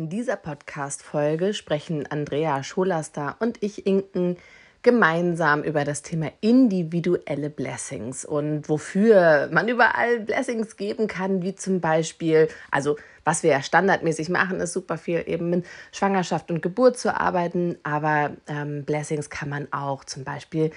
In 0.00 0.08
dieser 0.08 0.36
Podcast-Folge 0.36 1.52
sprechen 1.52 2.06
Andrea 2.06 2.62
Scholaster 2.62 3.36
und 3.38 3.62
ich, 3.62 3.84
Inken, 3.86 4.38
gemeinsam 4.82 5.62
über 5.62 5.84
das 5.84 6.02
Thema 6.02 6.30
individuelle 6.40 7.50
Blessings 7.50 8.24
und 8.24 8.68
wofür 8.68 9.48
man 9.52 9.68
überall 9.68 10.20
Blessings 10.20 10.76
geben 10.76 11.06
kann, 11.06 11.42
wie 11.42 11.54
zum 11.54 11.80
Beispiel, 11.80 12.48
also 12.70 12.96
was 13.24 13.42
wir 13.42 13.50
ja 13.50 13.62
standardmäßig 13.62 14.30
machen, 14.30 14.60
ist 14.60 14.72
super 14.72 14.96
viel 14.96 15.22
eben 15.26 15.50
mit 15.50 15.66
Schwangerschaft 15.92 16.50
und 16.50 16.62
Geburt 16.62 16.98
zu 16.98 17.14
arbeiten, 17.14 17.76
aber 17.82 18.30
ähm, 18.48 18.84
Blessings 18.84 19.28
kann 19.28 19.50
man 19.50 19.68
auch 19.70 20.04
zum 20.04 20.24
Beispiel 20.24 20.70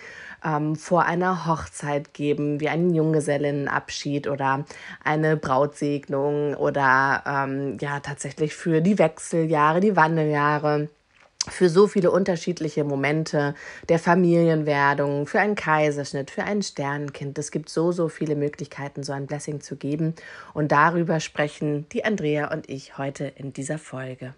ähm, 0.43 0.75
vor 0.75 1.05
einer 1.05 1.47
Hochzeit 1.47 2.13
geben, 2.13 2.59
wie 2.59 2.67
einen 2.67 2.93
Junggesellinnenabschied 2.93 4.27
oder 4.27 4.65
eine 5.03 5.37
Brautsegnung 5.37 6.55
oder 6.55 7.23
ähm, 7.25 7.77
ja 7.79 8.01
tatsächlich 8.01 8.53
für 8.53 8.81
die 8.81 8.99
Wechseljahre, 8.99 9.79
die 9.79 9.95
Wandeljahre 9.95 10.89
für 11.49 11.69
so 11.69 11.87
viele 11.87 12.11
unterschiedliche 12.11 12.83
Momente 12.83 13.55
der 13.89 13.99
Familienwerdung, 13.99 15.27
für 15.27 15.39
einen 15.39 15.55
Kaiserschnitt, 15.55 16.31
für 16.31 16.43
ein 16.43 16.61
Sternenkind. 16.61 17.37
Es 17.37 17.51
gibt 17.51 17.69
so, 17.69 17.91
so 17.91 18.07
viele 18.07 18.35
Möglichkeiten, 18.35 19.03
so 19.03 19.13
ein 19.13 19.27
Blessing 19.27 19.61
zu 19.61 19.75
geben. 19.75 20.15
Und 20.53 20.71
darüber 20.71 21.19
sprechen 21.19 21.87
die 21.91 22.05
Andrea 22.05 22.51
und 22.51 22.69
ich 22.69 22.97
heute 22.97 23.25
in 23.35 23.53
dieser 23.53 23.77
Folge. 23.77 24.33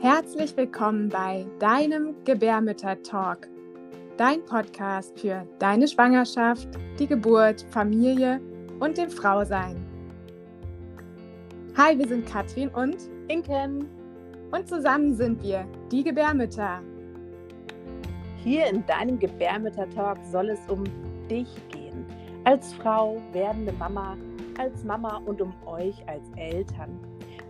Herzlich 0.00 0.56
willkommen 0.56 1.08
bei 1.08 1.46
deinem 1.60 2.16
Gebärmütter-Talk, 2.24 3.46
dein 4.16 4.44
Podcast 4.44 5.16
für 5.20 5.46
deine 5.60 5.86
Schwangerschaft, 5.86 6.68
die 6.98 7.06
Geburt, 7.06 7.64
Familie 7.70 8.40
und 8.82 8.98
dem 8.98 9.10
Frausein. 9.10 9.76
Hi, 11.76 11.96
wir 11.96 12.08
sind 12.08 12.26
Katrin 12.26 12.68
und 12.70 12.96
Inken. 13.28 13.88
Und 14.50 14.68
zusammen 14.68 15.14
sind 15.14 15.40
wir 15.40 15.64
die 15.92 16.02
Gebärmütter. 16.02 16.80
Hier 18.42 18.66
in 18.66 18.84
deinem 18.86 19.20
Gebärmütter-Talk 19.20 20.18
soll 20.32 20.50
es 20.50 20.58
um 20.68 20.82
dich 21.30 21.48
gehen. 21.70 22.04
Als 22.42 22.74
Frau, 22.74 23.22
werdende 23.30 23.72
Mama, 23.74 24.16
als 24.58 24.82
Mama 24.82 25.22
und 25.26 25.40
um 25.40 25.54
euch 25.64 25.96
als 26.08 26.28
Eltern. 26.34 26.98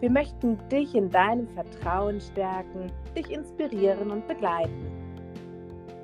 Wir 0.00 0.10
möchten 0.10 0.58
dich 0.68 0.94
in 0.94 1.08
deinem 1.08 1.48
Vertrauen 1.48 2.20
stärken, 2.20 2.92
dich 3.16 3.30
inspirieren 3.30 4.10
und 4.10 4.28
begleiten. 4.28 5.01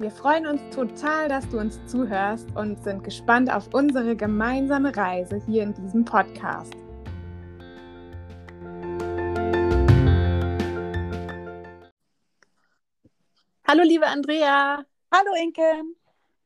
Wir 0.01 0.13
freuen 0.13 0.47
uns 0.47 0.63
total, 0.73 1.29
dass 1.29 1.49
du 1.49 1.59
uns 1.59 1.85
zuhörst 1.89 2.47
und 2.55 2.81
sind 2.85 3.03
gespannt 3.03 3.53
auf 3.53 3.75
unsere 3.75 4.15
gemeinsame 4.15 4.97
Reise 4.97 5.43
hier 5.45 5.65
in 5.65 5.75
diesem 5.75 6.05
Podcast. 6.05 6.73
Hallo 13.67 13.83
liebe 13.83 14.07
Andrea. 14.07 14.85
Hallo 15.13 15.33
Inken. 15.43 15.97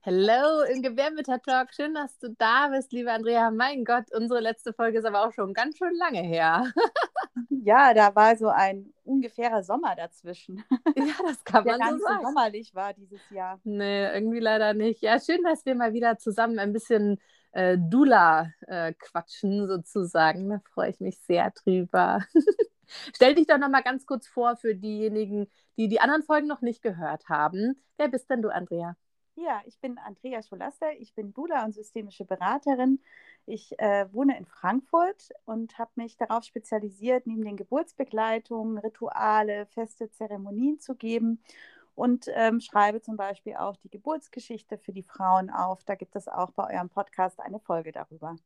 Hallo 0.00 0.62
im 0.73 0.80
Gebärmütter-Talk. 0.80 1.75
Schön, 1.75 1.92
dass 1.92 2.19
du 2.20 2.30
da 2.39 2.69
bist, 2.69 2.91
liebe 2.95 3.12
Andrea. 3.12 3.50
Mein 3.50 3.84
Gott, 3.84 4.05
unsere 4.17 4.41
letzte 4.41 4.73
Folge 4.73 5.00
ist 5.00 5.05
aber 5.05 5.27
auch 5.27 5.33
schon 5.33 5.53
ganz 5.53 5.77
schön 5.77 5.95
lange 5.97 6.23
her. 6.23 6.73
ja, 7.50 7.92
da 7.92 8.14
war 8.14 8.34
so 8.34 8.48
ein 8.48 8.92
ungefährer 9.05 9.62
Sommer 9.62 9.95
dazwischen. 9.97 10.64
Ja, 10.97 11.14
das 11.27 11.42
kann 11.45 11.64
man 11.64 11.98
so 11.98 12.05
sagen. 12.05 12.22
sommerlich 12.22 12.75
war 12.75 12.92
dieses 12.95 13.20
Jahr. 13.31 13.61
Nee, 13.64 14.12
irgendwie 14.12 14.41
leider 14.41 14.75
nicht. 14.75 15.03
Ja, 15.03 15.19
schön, 15.19 15.42
dass 15.42 15.64
wir 15.64 15.75
mal 15.75 15.92
wieder 15.92 16.19
zusammen 16.19 16.58
ein 16.58 16.72
bisschen 16.72 17.19
äh, 17.53 17.78
Dula 17.78 18.50
äh, 18.67 18.92
quatschen, 18.95 19.67
sozusagen. 19.67 20.50
Da 20.50 20.61
freue 20.73 20.91
ich 20.91 21.00
mich 21.00 21.19
sehr 21.20 21.50
drüber. 21.50 22.25
Stell 23.14 23.34
dich 23.34 23.47
doch 23.47 23.58
noch 23.58 23.70
mal 23.70 23.83
ganz 23.83 24.07
kurz 24.07 24.27
vor 24.27 24.57
für 24.57 24.74
diejenigen, 24.74 25.48
die 25.77 25.89
die 25.89 26.01
anderen 26.01 26.23
Folgen 26.23 26.46
noch 26.46 26.61
nicht 26.61 26.83
gehört 26.83 27.29
haben. 27.29 27.83
Wer 27.96 28.08
bist 28.08 28.29
denn 28.30 28.42
du, 28.42 28.51
Andrea? 28.51 28.96
Ja, 29.35 29.63
ich 29.65 29.79
bin 29.81 29.98
Andrea 29.98 30.43
Scholaster, 30.43 30.93
ich 30.98 31.15
bin 31.15 31.33
Dula 31.33 31.65
und 31.65 31.73
systemische 31.73 32.25
Beraterin. 32.25 33.01
Ich 33.47 33.79
äh, 33.79 34.07
wohne 34.13 34.37
in 34.37 34.45
Frankfurt 34.45 35.31
und 35.47 35.79
habe 35.79 35.91
mich 35.97 36.17
darauf 36.19 36.45
spezialisiert, 36.45 37.27
neben 37.27 37.43
den 37.45 37.57
Geburtsbegleitungen 37.57 38.79
Rituale, 38.79 39.67
feste 39.67 40.11
Zeremonien 40.11 40.79
zu 40.81 40.95
geben 40.95 41.43
und 41.95 42.27
ähm, 42.35 42.61
schreibe 42.61 43.01
zum 43.01 43.17
Beispiel 43.17 43.57
auch 43.57 43.77
die 43.79 43.91
Geburtsgeschichte 43.91 44.79
für 44.79 44.93
die 44.93 45.03
Frauen 45.03 45.51
auf. 45.51 45.83
Da 45.85 45.95
gibt 45.95 46.14
es 46.14 46.29
auch 46.29 46.51
bei 46.53 46.75
eurem 46.75 46.91
Podcast 46.91 47.41
eine 47.41 47.59
Folge 47.59 47.93
darüber. 47.93 48.37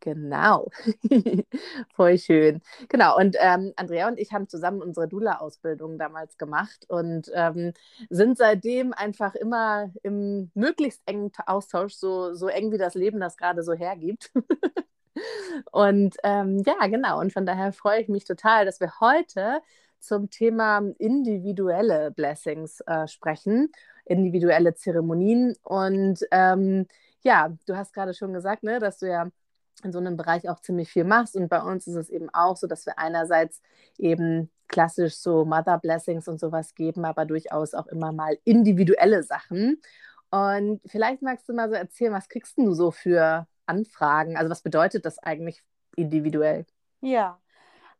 Genau, 0.00 0.68
voll 1.94 2.18
schön. 2.18 2.60
Genau, 2.88 3.16
und 3.16 3.36
ähm, 3.40 3.72
Andrea 3.76 4.08
und 4.08 4.18
ich 4.20 4.32
haben 4.32 4.48
zusammen 4.48 4.82
unsere 4.82 5.08
Dula-Ausbildung 5.08 5.98
damals 5.98 6.36
gemacht 6.38 6.84
und 6.88 7.30
ähm, 7.34 7.72
sind 8.10 8.38
seitdem 8.38 8.92
einfach 8.92 9.34
immer 9.34 9.90
im 10.02 10.50
möglichst 10.54 11.02
engen 11.06 11.32
Austausch, 11.46 11.94
so, 11.94 12.34
so 12.34 12.46
eng 12.48 12.72
wie 12.72 12.78
das 12.78 12.94
Leben 12.94 13.20
das 13.20 13.36
gerade 13.36 13.62
so 13.62 13.72
hergibt. 13.72 14.30
und 15.72 16.16
ähm, 16.24 16.62
ja, 16.66 16.86
genau, 16.86 17.20
und 17.20 17.32
von 17.32 17.46
daher 17.46 17.72
freue 17.72 18.00
ich 18.02 18.08
mich 18.08 18.24
total, 18.24 18.64
dass 18.64 18.80
wir 18.80 18.92
heute 19.00 19.60
zum 20.00 20.30
Thema 20.30 20.82
individuelle 20.98 22.10
Blessings 22.12 22.80
äh, 22.86 23.08
sprechen, 23.08 23.72
individuelle 24.04 24.74
Zeremonien. 24.74 25.54
Und 25.62 26.20
ähm, 26.30 26.86
ja, 27.22 27.52
du 27.66 27.76
hast 27.76 27.92
gerade 27.94 28.14
schon 28.14 28.32
gesagt, 28.32 28.62
ne, 28.62 28.78
dass 28.78 28.98
du 28.98 29.08
ja 29.08 29.28
in 29.82 29.92
so 29.92 29.98
einem 29.98 30.16
Bereich 30.16 30.48
auch 30.48 30.60
ziemlich 30.60 30.90
viel 30.90 31.04
machst. 31.04 31.36
Und 31.36 31.48
bei 31.48 31.62
uns 31.62 31.86
ist 31.86 31.96
es 31.96 32.08
eben 32.10 32.28
auch 32.32 32.56
so, 32.56 32.66
dass 32.66 32.86
wir 32.86 32.98
einerseits 32.98 33.60
eben 33.98 34.50
klassisch 34.68 35.16
so 35.16 35.44
Mother 35.44 35.78
Blessings 35.78 36.28
und 36.28 36.40
sowas 36.40 36.74
geben, 36.74 37.04
aber 37.04 37.24
durchaus 37.24 37.74
auch 37.74 37.86
immer 37.86 38.12
mal 38.12 38.38
individuelle 38.44 39.22
Sachen. 39.22 39.80
Und 40.30 40.80
vielleicht 40.86 41.22
magst 41.22 41.48
du 41.48 41.54
mal 41.54 41.68
so 41.68 41.74
erzählen, 41.74 42.12
was 42.12 42.28
kriegst 42.28 42.58
du 42.58 42.72
so 42.72 42.90
für 42.90 43.46
Anfragen? 43.66 44.36
Also 44.36 44.50
was 44.50 44.62
bedeutet 44.62 45.04
das 45.04 45.18
eigentlich 45.18 45.62
individuell? 45.94 46.66
Ja, 47.00 47.38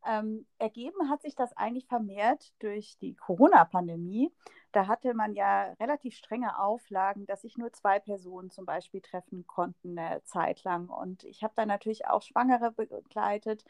ähm, 0.06 0.46
ergeben 0.58 1.08
hat 1.08 1.22
sich 1.22 1.34
das 1.34 1.56
eigentlich 1.56 1.86
vermehrt 1.86 2.52
durch 2.60 2.96
die 2.98 3.14
Corona-Pandemie. 3.14 4.32
Da 4.72 4.86
hatte 4.86 5.14
man 5.14 5.34
ja 5.34 5.72
relativ 5.80 6.14
strenge 6.14 6.58
Auflagen, 6.58 7.26
dass 7.26 7.42
sich 7.42 7.56
nur 7.56 7.72
zwei 7.72 7.98
Personen 7.98 8.50
zum 8.50 8.66
Beispiel 8.66 9.00
treffen 9.00 9.46
konnten 9.46 9.98
eine 9.98 10.22
Zeit 10.24 10.64
lang. 10.64 10.88
Und 10.88 11.24
ich 11.24 11.42
habe 11.42 11.54
dann 11.56 11.68
natürlich 11.68 12.06
auch 12.06 12.22
Schwangere 12.22 12.72
begleitet. 12.72 13.64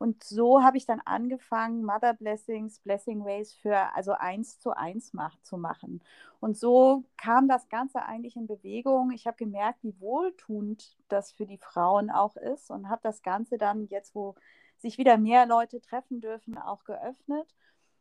Und 0.00 0.24
so 0.24 0.62
habe 0.62 0.78
ich 0.78 0.86
dann 0.86 1.00
angefangen, 1.04 1.84
Mother 1.84 2.14
Blessings, 2.14 2.80
Blessing 2.80 3.22
Ways 3.26 3.52
für 3.52 3.94
also 3.94 4.12
eins 4.12 4.58
zu 4.58 4.70
eins 4.74 5.12
mach, 5.12 5.38
zu 5.42 5.58
machen. 5.58 6.00
Und 6.40 6.56
so 6.56 7.04
kam 7.18 7.48
das 7.48 7.68
Ganze 7.68 8.02
eigentlich 8.02 8.34
in 8.34 8.46
Bewegung. 8.46 9.10
Ich 9.10 9.26
habe 9.26 9.36
gemerkt, 9.36 9.82
wie 9.82 10.00
wohltuend 10.00 10.96
das 11.08 11.32
für 11.32 11.44
die 11.44 11.58
Frauen 11.58 12.10
auch 12.10 12.36
ist 12.36 12.70
und 12.70 12.88
habe 12.88 13.02
das 13.02 13.22
Ganze 13.22 13.58
dann 13.58 13.88
jetzt, 13.88 14.14
wo 14.14 14.36
sich 14.80 14.98
wieder 14.98 15.18
mehr 15.18 15.46
Leute 15.46 15.80
treffen 15.80 16.20
dürfen, 16.20 16.58
auch 16.58 16.84
geöffnet. 16.84 17.54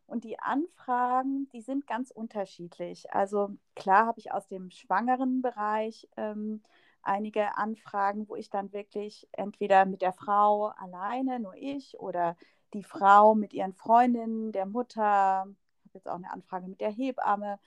Und 0.07 0.23
die 0.23 0.39
Anfragen, 0.39 1.47
die 1.53 1.61
sind 1.61 1.85
ganz 1.85 2.09
unterschiedlich. 2.09 3.13
Also 3.13 3.51
klar 3.75 4.07
habe 4.07 4.19
ich 4.19 4.31
aus 4.31 4.47
dem 4.47 4.71
schwangeren 4.71 5.41
Bereich 5.41 6.07
ähm, 6.17 6.63
einige 7.03 7.57
Anfragen, 7.57 8.27
wo 8.27 8.35
ich 8.35 8.49
dann 8.49 8.73
wirklich 8.73 9.27
entweder 9.33 9.85
mit 9.85 10.01
der 10.01 10.13
Frau 10.13 10.67
alleine, 10.67 11.39
nur 11.39 11.55
ich, 11.55 11.99
oder 11.99 12.35
die 12.73 12.83
Frau 12.83 13.35
mit 13.35 13.53
ihren 13.53 13.73
Freundinnen, 13.73 14.51
der 14.51 14.65
Mutter, 14.65 15.47
ich 15.83 15.89
habe 15.89 15.97
jetzt 15.97 16.09
auch 16.09 16.15
eine 16.15 16.31
Anfrage 16.31 16.67
mit 16.67 16.81
der 16.81 16.91
Hebamme, 16.91 17.59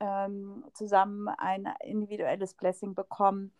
ähm, 0.00 0.64
zusammen 0.74 1.28
ein 1.28 1.68
individuelles 1.84 2.54
Blessing 2.54 2.94
bekommen. 2.94 3.52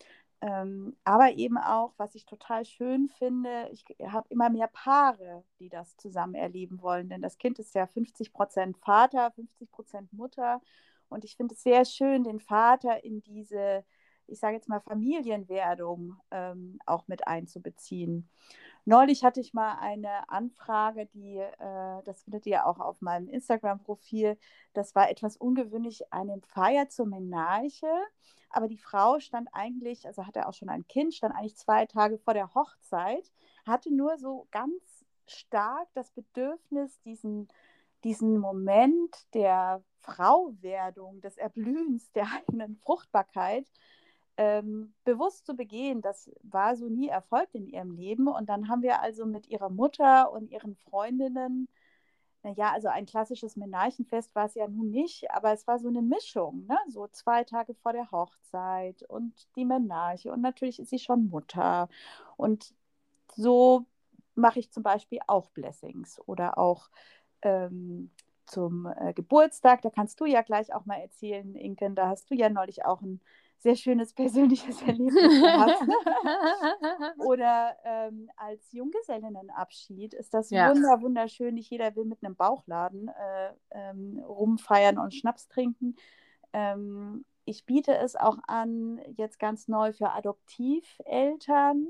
Ähm, 0.42 0.96
aber 1.04 1.32
eben 1.32 1.56
auch, 1.56 1.94
was 1.98 2.16
ich 2.16 2.26
total 2.26 2.64
schön 2.64 3.08
finde, 3.08 3.68
ich 3.70 3.84
habe 4.10 4.26
immer 4.28 4.50
mehr 4.50 4.66
Paare, 4.66 5.44
die 5.60 5.68
das 5.68 5.96
zusammen 5.96 6.34
erleben 6.34 6.82
wollen. 6.82 7.08
Denn 7.08 7.22
das 7.22 7.38
Kind 7.38 7.60
ist 7.60 7.74
ja 7.76 7.86
50 7.86 8.32
Prozent 8.32 8.76
Vater, 8.78 9.30
50 9.30 9.70
Prozent 9.70 10.12
Mutter. 10.12 10.60
Und 11.08 11.24
ich 11.24 11.36
finde 11.36 11.54
es 11.54 11.62
sehr 11.62 11.84
schön, 11.84 12.24
den 12.24 12.40
Vater 12.40 13.04
in 13.04 13.22
diese, 13.22 13.84
ich 14.26 14.38
sage 14.40 14.54
jetzt 14.54 14.68
mal, 14.68 14.80
Familienwerdung 14.80 16.16
ähm, 16.30 16.78
auch 16.86 17.08
mit 17.08 17.26
einzubeziehen. 17.26 18.28
Neulich 18.84 19.24
hatte 19.24 19.40
ich 19.40 19.54
mal 19.54 19.78
eine 19.78 20.28
Anfrage, 20.28 21.06
die, 21.06 21.36
äh, 21.38 22.02
das 22.04 22.24
findet 22.24 22.46
ihr 22.46 22.66
auch 22.66 22.80
auf 22.80 23.00
meinem 23.00 23.28
Instagram-Profil, 23.28 24.36
das 24.72 24.94
war 24.94 25.10
etwas 25.10 25.36
ungewöhnlich, 25.36 26.12
eine 26.12 26.40
Feier 26.48 26.88
zur 26.88 27.06
Menarche 27.06 27.86
aber 28.52 28.68
die 28.68 28.78
Frau 28.78 29.18
stand 29.18 29.48
eigentlich, 29.52 30.06
also 30.06 30.26
hatte 30.26 30.46
auch 30.46 30.54
schon 30.54 30.68
ein 30.68 30.86
Kind, 30.86 31.14
stand 31.14 31.34
eigentlich 31.34 31.56
zwei 31.56 31.86
Tage 31.86 32.18
vor 32.18 32.34
der 32.34 32.54
Hochzeit, 32.54 33.32
hatte 33.66 33.92
nur 33.92 34.18
so 34.18 34.46
ganz 34.50 35.04
stark 35.26 35.88
das 35.94 36.10
Bedürfnis, 36.10 37.00
diesen, 37.00 37.48
diesen 38.04 38.38
Moment 38.38 39.16
der 39.34 39.82
Frauwerdung, 40.00 41.20
des 41.22 41.38
Erblühens, 41.38 42.12
der 42.12 42.26
eigenen 42.36 42.76
Fruchtbarkeit 42.76 43.66
ähm, 44.36 44.94
bewusst 45.04 45.46
zu 45.46 45.54
begehen, 45.54 46.00
das 46.00 46.30
war 46.42 46.76
so 46.76 46.88
nie 46.88 47.08
erfolgt 47.08 47.54
in 47.54 47.66
ihrem 47.66 47.92
Leben. 47.92 48.28
Und 48.28 48.48
dann 48.48 48.68
haben 48.68 48.82
wir 48.82 49.00
also 49.00 49.26
mit 49.26 49.48
ihrer 49.48 49.70
Mutter 49.70 50.32
und 50.32 50.50
ihren 50.50 50.76
Freundinnen, 50.76 51.68
naja, 52.42 52.72
also 52.72 52.88
ein 52.88 53.06
klassisches 53.06 53.56
Menarchenfest 53.56 54.34
war 54.34 54.46
es 54.46 54.54
ja 54.54 54.66
nun 54.66 54.90
nicht, 54.90 55.30
aber 55.30 55.52
es 55.52 55.66
war 55.66 55.78
so 55.78 55.88
eine 55.88 56.02
Mischung, 56.02 56.66
ne? 56.66 56.76
so 56.88 57.06
zwei 57.08 57.44
Tage 57.44 57.74
vor 57.74 57.92
der 57.92 58.10
Hochzeit 58.10 59.04
und 59.04 59.32
die 59.54 59.64
Menarche 59.64 60.32
und 60.32 60.40
natürlich 60.40 60.80
ist 60.80 60.90
sie 60.90 60.98
schon 60.98 61.28
Mutter. 61.30 61.88
Und 62.36 62.74
so 63.36 63.86
mache 64.34 64.58
ich 64.58 64.72
zum 64.72 64.82
Beispiel 64.82 65.20
auch 65.28 65.50
Blessings 65.50 66.20
oder 66.26 66.58
auch 66.58 66.90
ähm, 67.42 68.10
zum 68.46 68.86
äh, 68.86 69.12
Geburtstag. 69.14 69.82
Da 69.82 69.90
kannst 69.90 70.20
du 70.20 70.26
ja 70.26 70.42
gleich 70.42 70.74
auch 70.74 70.84
mal 70.86 71.00
erzählen, 71.00 71.54
Inken. 71.54 71.94
Da 71.94 72.08
hast 72.08 72.30
du 72.30 72.34
ja 72.34 72.48
neulich 72.48 72.84
auch 72.84 73.02
ein 73.02 73.20
sehr 73.62 73.76
schönes 73.76 74.12
persönliches 74.14 74.82
Erlebnis 74.82 75.14
gehabt. 75.40 75.82
Oder 77.18 77.76
ähm, 77.84 78.30
als 78.36 78.72
Junggesellinnenabschied 78.72 80.14
ist 80.14 80.34
das 80.34 80.50
ja. 80.50 80.70
wunder, 80.70 81.00
wunderschön. 81.00 81.54
Nicht 81.54 81.70
jeder 81.70 81.94
will 81.96 82.04
mit 82.04 82.22
einem 82.22 82.36
Bauchladen 82.36 83.08
äh, 83.08 83.52
ähm, 83.70 84.18
rumfeiern 84.18 84.98
und 84.98 85.14
Schnaps 85.14 85.48
trinken. 85.48 85.96
Ähm, 86.52 87.24
ich 87.44 87.64
biete 87.64 87.96
es 87.96 88.14
auch 88.14 88.38
an, 88.46 89.00
jetzt 89.16 89.38
ganz 89.38 89.68
neu 89.68 89.92
für 89.92 90.10
Adoptiveltern 90.10 91.88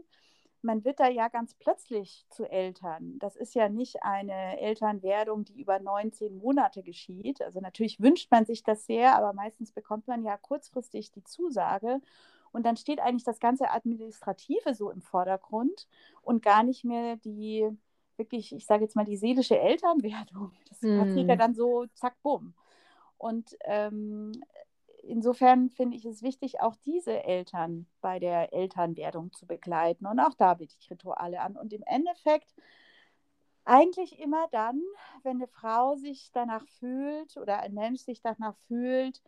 man 0.65 0.85
wird 0.85 1.01
da 1.01 1.09
ja 1.09 1.29
ganz 1.29 1.55
plötzlich 1.55 2.25
zu 2.31 2.45
Eltern. 2.45 3.19
Das 3.19 3.37
ist 3.37 3.55
ja 3.55 3.69
nicht 3.69 4.03
eine 4.03 4.61
Elternwerdung, 4.61 5.45
die 5.45 5.61
über 5.61 5.79
19 5.79 6.37
Monate 6.37 6.83
geschieht. 6.83 7.43
Also 7.43 7.61
natürlich 7.61 8.01
wünscht 8.01 8.31
man 8.31 8.45
sich 8.45 8.63
das 8.63 8.87
sehr, 8.87 9.17
aber 9.17 9.33
meistens 9.33 9.73
bekommt 9.73 10.07
man 10.09 10.25
ja 10.25 10.37
kurzfristig 10.37 11.11
die 11.13 11.25
Zusage. 11.25 12.01
Und 12.53 12.67
dann 12.67 12.77
steht 12.77 13.01
eigentlich 13.01 13.25
das 13.25 13.41
ganze 13.41 13.71
Administrative 13.71 14.75
so 14.75 14.91
im 14.91 15.01
Vordergrund 15.01 15.89
und 16.23 16.43
gar 16.43 16.63
nicht 16.63 16.85
mehr 16.85 17.17
die 17.17 17.69
wirklich, 18.17 18.55
ich 18.55 18.67
sage 18.67 18.85
jetzt 18.85 18.95
mal, 18.95 19.05
die 19.05 19.17
seelische 19.17 19.59
Elternwerdung. 19.59 20.53
Das 20.69 20.83
mm. 20.83 20.99
passiert 20.99 21.29
ja 21.29 21.35
hm. 21.35 21.39
dann 21.39 21.55
so, 21.55 21.87
zack, 21.95 22.15
bumm. 22.23 22.55
Und 23.17 23.57
ähm, 23.65 24.33
insofern 25.03 25.71
finde 25.71 25.97
ich 25.97 26.05
es 26.05 26.23
wichtig, 26.23 26.61
auch 26.61 26.77
diese 26.85 27.25
Eltern 27.25 27.87
bei 28.01 28.19
der 28.19 28.53
Elternwerdung 28.53 29.33
zu 29.33 29.47
begleiten. 29.47 30.07
Und 30.07 30.21
auch 30.21 30.35
da 30.35 30.55
biete 30.55 30.77
ich 30.79 30.91
Rituale 30.91 31.41
an. 31.41 31.57
Und 31.57 31.73
im 31.73 31.83
Endeffekt 31.85 32.55
eigentlich 33.65 34.19
immer 34.19 34.49
dann, 34.51 34.83
wenn 35.23 35.37
eine 35.37 35.47
Frau 35.47 35.97
sich 35.97 36.31
danach 36.33 36.67
fühlt 36.67 37.37
oder 37.37 37.61
ein 37.61 37.75
Mensch 37.75 38.03
sich 38.03 38.21
danach 38.21 38.57
fühlt, 38.67 39.23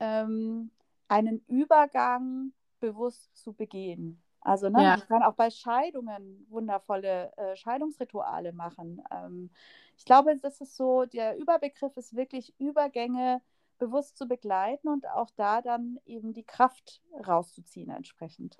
ähm, 0.00 0.70
einen 1.08 1.44
Übergang 1.46 2.52
bewusst 2.80 3.36
zu 3.36 3.52
begehen. 3.52 4.22
Also 4.40 4.68
ne, 4.68 4.82
ja. 4.82 4.90
man 4.96 5.08
kann 5.08 5.22
auch 5.22 5.34
bei 5.34 5.50
Scheidungen 5.50 6.46
wundervolle 6.48 7.32
äh, 7.36 7.56
Scheidungsrituale 7.56 8.52
machen. 8.52 9.02
Ähm, 9.10 9.50
ich 9.96 10.04
glaube, 10.04 10.36
das 10.38 10.60
ist 10.60 10.76
so, 10.76 11.04
der 11.04 11.36
Überbegriff 11.36 11.96
ist 11.96 12.14
wirklich 12.14 12.54
Übergänge 12.58 13.42
bewusst 13.78 14.16
zu 14.16 14.26
begleiten 14.26 14.88
und 14.88 15.06
auch 15.08 15.30
da 15.36 15.62
dann 15.62 15.98
eben 16.04 16.32
die 16.32 16.44
Kraft 16.44 17.00
rauszuziehen 17.26 17.90
entsprechend. 17.90 18.58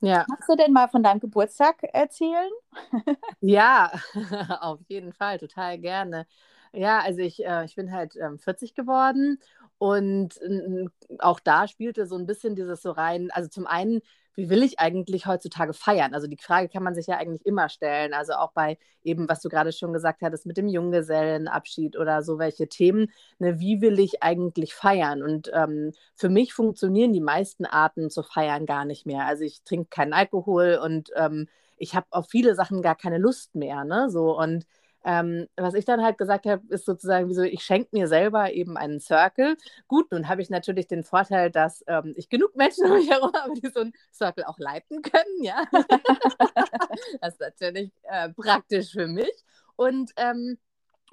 Ja. 0.00 0.24
Magst 0.28 0.48
du 0.48 0.56
denn 0.56 0.72
mal 0.72 0.88
von 0.88 1.02
deinem 1.02 1.20
Geburtstag 1.20 1.82
erzählen? 1.82 2.50
ja, 3.40 3.92
auf 4.60 4.80
jeden 4.88 5.12
Fall, 5.12 5.38
total 5.38 5.78
gerne. 5.78 6.26
Ja, 6.72 7.00
also 7.00 7.20
ich, 7.20 7.44
äh, 7.44 7.64
ich 7.64 7.74
bin 7.74 7.92
halt 7.92 8.16
ähm, 8.16 8.38
40 8.38 8.74
geworden 8.74 9.38
und 9.78 10.40
äh, 10.42 10.86
auch 11.18 11.40
da 11.40 11.66
spielte 11.68 12.06
so 12.06 12.16
ein 12.16 12.26
bisschen 12.26 12.54
dieses 12.54 12.82
so 12.82 12.90
rein, 12.90 13.30
also 13.30 13.48
zum 13.48 13.66
einen 13.66 14.02
wie 14.36 14.50
will 14.50 14.62
ich 14.62 14.78
eigentlich 14.78 15.26
heutzutage 15.26 15.72
feiern? 15.72 16.14
Also 16.14 16.26
die 16.26 16.36
Frage 16.36 16.68
kann 16.68 16.82
man 16.82 16.94
sich 16.94 17.06
ja 17.06 17.16
eigentlich 17.16 17.44
immer 17.46 17.68
stellen. 17.68 18.14
Also 18.14 18.34
auch 18.34 18.52
bei 18.52 18.78
eben, 19.02 19.28
was 19.28 19.40
du 19.40 19.48
gerade 19.48 19.72
schon 19.72 19.92
gesagt 19.92 20.22
hattest, 20.22 20.46
mit 20.46 20.56
dem 20.56 20.68
Junggesellenabschied 20.68 21.96
oder 21.96 22.22
so 22.22 22.38
welche 22.38 22.68
Themen. 22.68 23.10
Ne, 23.38 23.58
wie 23.58 23.80
will 23.80 23.98
ich 23.98 24.22
eigentlich 24.22 24.74
feiern? 24.74 25.22
Und 25.22 25.50
ähm, 25.54 25.92
für 26.14 26.28
mich 26.28 26.52
funktionieren 26.52 27.12
die 27.12 27.20
meisten 27.20 27.64
Arten 27.64 28.10
zu 28.10 28.22
feiern 28.22 28.66
gar 28.66 28.84
nicht 28.84 29.06
mehr. 29.06 29.26
Also 29.26 29.42
ich 29.44 29.62
trinke 29.64 29.88
keinen 29.88 30.12
Alkohol 30.12 30.78
und 30.82 31.10
ähm, 31.16 31.48
ich 31.78 31.94
habe 31.94 32.06
auf 32.10 32.28
viele 32.28 32.54
Sachen 32.54 32.82
gar 32.82 32.94
keine 32.94 33.18
Lust 33.18 33.54
mehr. 33.54 33.84
Ne? 33.84 34.10
So 34.10 34.38
und 34.38 34.66
ähm, 35.06 35.46
was 35.56 35.74
ich 35.74 35.84
dann 35.84 36.02
halt 36.02 36.18
gesagt 36.18 36.46
habe, 36.46 36.62
ist 36.68 36.84
sozusagen, 36.84 37.28
wieso 37.28 37.42
ich 37.42 37.62
schenke 37.62 37.90
mir 37.92 38.08
selber 38.08 38.52
eben 38.52 38.76
einen 38.76 38.98
Circle. 38.98 39.56
Gut, 39.86 40.10
nun 40.10 40.28
habe 40.28 40.42
ich 40.42 40.50
natürlich 40.50 40.88
den 40.88 41.04
Vorteil, 41.04 41.52
dass 41.52 41.84
ähm, 41.86 42.12
ich 42.16 42.28
genug 42.28 42.56
Menschen 42.56 42.86
um 42.86 42.98
mich 42.98 43.08
herum 43.08 43.30
habe, 43.32 43.52
die 43.54 43.68
so 43.68 43.80
einen 43.80 43.92
Circle 44.12 44.44
auch 44.44 44.58
leiten 44.58 45.02
können, 45.02 45.42
ja. 45.42 45.64
das 47.20 47.34
ist 47.34 47.40
natürlich 47.40 47.92
äh, 48.02 48.30
praktisch 48.30 48.90
für 48.90 49.06
mich. 49.06 49.44
Und, 49.76 50.10
ähm, 50.16 50.58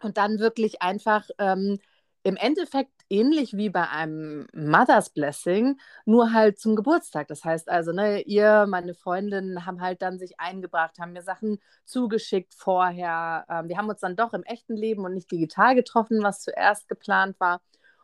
und 0.01 0.17
dann 0.17 0.39
wirklich 0.39 0.81
einfach 0.81 1.29
ähm, 1.37 1.77
im 2.23 2.37
Endeffekt 2.37 2.91
ähnlich 3.09 3.55
wie 3.55 3.69
bei 3.69 3.87
einem 3.89 4.47
Mother's 4.53 5.09
Blessing, 5.09 5.77
nur 6.05 6.33
halt 6.33 6.59
zum 6.59 6.75
Geburtstag. 6.75 7.27
Das 7.27 7.43
heißt 7.43 7.69
also, 7.69 7.91
ne, 7.91 8.21
ihr, 8.21 8.65
meine 8.67 8.93
Freundinnen 8.95 9.65
haben 9.65 9.81
halt 9.81 10.01
dann 10.01 10.17
sich 10.17 10.39
eingebracht, 10.39 10.97
haben 10.99 11.13
mir 11.13 11.21
Sachen 11.21 11.59
zugeschickt 11.85 12.53
vorher. 12.55 13.45
Ähm, 13.49 13.67
wir 13.69 13.77
haben 13.77 13.89
uns 13.89 13.99
dann 13.99 14.15
doch 14.15 14.33
im 14.33 14.43
echten 14.43 14.75
Leben 14.75 15.03
und 15.05 15.13
nicht 15.13 15.31
digital 15.31 15.75
getroffen, 15.75 16.23
was 16.23 16.41
zuerst 16.41 16.87
geplant 16.87 17.39
war. 17.39 17.61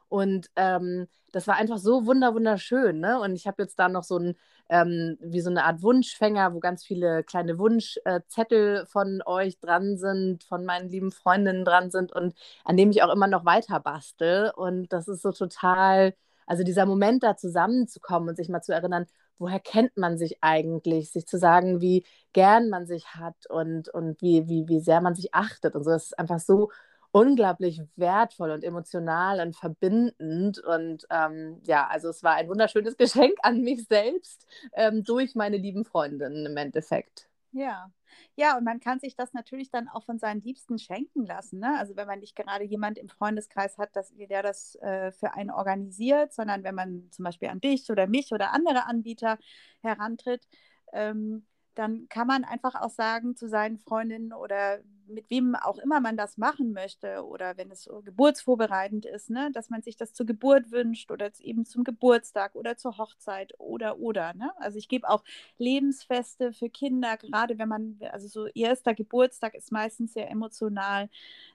Und 0.10 0.50
ähm, 0.56 1.08
das 1.32 1.48
war 1.48 1.56
einfach 1.56 1.78
so 1.78 2.06
wunder 2.06 2.34
wunderschön. 2.34 3.00
Ne? 3.00 3.20
Und 3.20 3.36
ich 3.36 3.48
habe 3.48 3.62
jetzt 3.62 3.78
da 3.80 3.90
noch 3.90 4.04
so 4.04 4.18
ein, 4.18 4.36
ähm, 4.70 5.18
wie 5.22 5.42
so 5.42 5.50
eine 5.50 5.66
Art 5.66 5.82
Wunschfänger, 5.82 6.54
wo 6.54 6.60
ganz 6.60 6.84
viele 6.84 7.24
kleine 7.24 7.60
Wunschzettel 7.60 8.86
von 8.88 9.22
euch 9.26 9.60
dran 9.60 9.98
sind, 9.98 10.44
von 10.44 10.66
meinen 10.66 10.90
lieben 10.90 11.12
Freundinnen 11.12 11.66
dran 11.66 11.92
sind 11.92 12.12
und 12.12 12.34
an 12.66 12.78
dem 12.78 12.92
ich 12.92 13.04
auch 13.04 13.14
immer 13.14 13.28
noch 13.28 13.46
weiter 13.46 13.80
bastel. 13.80 14.52
Und 14.56 14.92
das 14.92 15.08
ist 15.08 15.22
so 15.22 15.32
total, 15.32 16.14
also 16.48 16.64
dieser 16.64 16.86
Moment 16.86 17.24
da 17.24 17.38
zusammenzukommen 17.38 18.30
und 18.30 18.36
sich 18.36 18.50
mal 18.50 18.62
zu 18.62 18.74
erinnern, 18.74 19.06
woher 19.38 19.60
kennt 19.60 19.96
man 19.98 20.18
sich 20.18 20.38
eigentlich, 20.42 21.12
sich 21.12 21.26
zu 21.26 21.38
sagen, 21.38 21.82
wie 21.82 22.06
gern 22.34 22.70
man 22.70 22.86
sich 22.86 23.16
hat 23.16 23.48
und, 23.50 23.90
und 23.90 24.22
wie, 24.22 24.48
wie, 24.48 24.68
wie 24.68 24.80
sehr 24.82 25.02
man 25.02 25.16
sich 25.16 25.34
achtet 25.34 25.76
und 25.76 25.84
so. 25.84 25.92
Das 25.92 26.06
ist 26.06 26.20
einfach 26.20 26.40
so 26.40 26.72
unglaublich 27.12 27.82
wertvoll 27.96 28.52
und 28.52 28.64
emotional 28.64 29.40
und 29.42 29.56
verbindend. 29.56 30.60
Und 30.60 31.06
ähm, 31.10 31.62
ja, 31.66 31.88
also 31.88 32.10
es 32.10 32.24
war 32.24 32.36
ein 32.36 32.48
wunderschönes 32.48 32.98
Geschenk 32.98 33.38
an 33.42 33.62
mich 33.62 33.86
selbst 33.88 34.46
ähm, 34.74 35.04
durch 35.04 35.36
meine 35.36 35.58
lieben 35.58 35.86
Freundinnen 35.86 36.46
im 36.46 36.58
Endeffekt. 36.58 37.30
Ja, 37.52 37.92
ja, 38.36 38.58
und 38.58 38.64
man 38.64 38.80
kann 38.80 39.00
sich 39.00 39.16
das 39.16 39.34
natürlich 39.34 39.72
dann 39.72 39.90
auch 39.90 40.06
von 40.06 40.20
seinen 40.20 40.42
Liebsten 40.42 40.78
schenken 40.78 41.26
lassen. 41.26 41.60
Ne? 41.60 41.78
Also 41.78 41.96
wenn 41.96 42.08
man 42.08 42.20
nicht 42.20 42.36
gerade 42.36 42.64
jemand 42.64 42.98
im 42.98 43.10
Freundeskreis 43.10 43.78
hat, 43.78 43.96
dass, 43.96 44.14
der 44.16 44.44
das 44.44 44.76
äh, 44.76 45.12
für 45.12 45.34
einen 45.34 45.52
organisiert, 45.52 46.34
sondern 46.34 46.64
wenn 46.64 46.76
man 46.76 47.08
zum 47.12 47.26
Beispiel 47.26 47.50
an 47.50 47.60
dich 47.60 47.90
oder 47.92 48.08
mich 48.08 48.32
oder 48.32 48.52
andere 48.54 48.86
Anbieter 48.86 49.38
herantritt, 49.82 50.48
ähm, 50.94 51.46
dann 51.76 52.08
kann 52.10 52.28
man 52.28 52.44
einfach 52.44 52.76
auch 52.76 52.90
sagen 52.90 53.36
zu 53.36 53.48
seinen 53.48 53.78
Freundinnen 53.78 54.34
oder 54.34 54.80
mit 55.10 55.30
wem 55.30 55.56
auch 55.56 55.78
immer 55.78 56.00
man 56.00 56.18
das 56.18 56.38
machen 56.38 56.74
möchte 56.74 57.26
oder 57.26 57.58
wenn 57.58 57.72
es 57.72 57.90
geburtsvorbereitend 58.04 59.06
ist, 59.06 59.30
ne, 59.30 59.52
dass 59.52 59.70
man 59.70 59.82
sich 59.82 59.98
das 59.98 60.14
zur 60.14 60.26
Geburt 60.26 60.72
wünscht 60.72 61.12
oder 61.12 61.32
eben 61.40 61.66
zum 61.66 61.84
Geburtstag 61.84 62.56
oder 62.56 62.78
zur 62.78 62.98
Hochzeit 62.98 63.54
oder 63.58 64.00
oder. 64.00 64.34
Ne? 64.34 64.52
Also 64.58 64.78
ich 64.78 64.88
gebe 64.88 65.10
auch 65.10 65.24
Lebensfeste 65.58 66.54
für 66.54 66.70
Kinder, 66.70 67.18
gerade 67.18 67.58
wenn 67.58 67.70
man, 67.70 68.00
also 68.12 68.28
so 68.28 68.48
erster 68.48 68.94
Geburtstag 68.94 69.56
ist 69.56 69.72
meistens 69.72 70.14
sehr 70.14 70.30
emotional. 70.30 71.10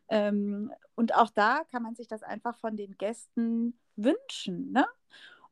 Ähm, 0.08 0.72
und 0.94 1.14
auch 1.14 1.30
da 1.30 1.64
kann 1.70 1.82
man 1.82 1.94
sich 1.94 2.08
das 2.08 2.22
einfach 2.22 2.56
von 2.58 2.76
den 2.76 2.96
Gästen 2.98 3.78
wünschen. 3.96 4.72
Ne? 4.72 4.86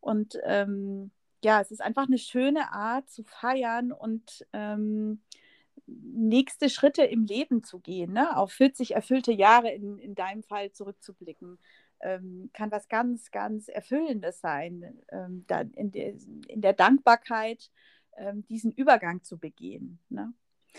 Und 0.01 0.39
ähm, 0.45 1.11
ja, 1.45 1.61
es 1.61 1.71
ist 1.71 1.81
einfach 1.81 2.07
eine 2.07 2.19
schöne 2.19 2.73
Art 2.73 3.11
zu 3.11 3.25
feiern 3.25 3.93
und 3.93 4.47
ähm, 4.53 5.23
nächste 5.87 6.71
Schritte 6.71 7.03
im 7.03 7.25
Leben 7.25 7.63
zu 7.63 7.81
gehen, 7.81 8.13
ne? 8.13 8.37
auf 8.37 8.53
40 8.53 8.95
erfüllte 8.95 9.33
Jahre 9.33 9.71
in, 9.71 9.99
in 9.99 10.15
deinem 10.15 10.43
Fall 10.43 10.73
zurückzublicken. 10.73 11.59
Ähm, 12.01 12.51
kann 12.53 12.73
was 12.73 12.89
ganz, 12.89 13.31
ganz 13.31 13.69
Erfüllendes 13.69 14.41
sein, 14.41 15.01
ähm, 15.11 15.45
in, 15.77 15.93
de, 15.93 16.19
in, 16.49 16.61
der 16.61 16.73
Dankbarkeit 16.73 17.71
ähm, 18.17 18.45
diesen 18.47 18.73
Übergang 18.73 19.23
zu 19.23 19.39
begehen. 19.39 20.01
Ne? 20.09 20.33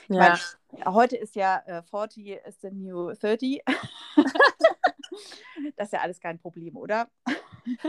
Ja. 0.09 0.37
Weil, 0.73 0.93
heute 0.93 1.15
ist 1.15 1.35
ja 1.35 1.63
äh, 1.65 1.81
40 1.83 2.39
is 2.45 2.59
the 2.61 2.71
new 2.71 3.13
30. 3.13 3.61
das 5.77 5.87
ist 5.87 5.93
ja 5.93 6.01
alles 6.01 6.19
kein 6.19 6.39
Problem, 6.39 6.75
oder? 6.75 7.09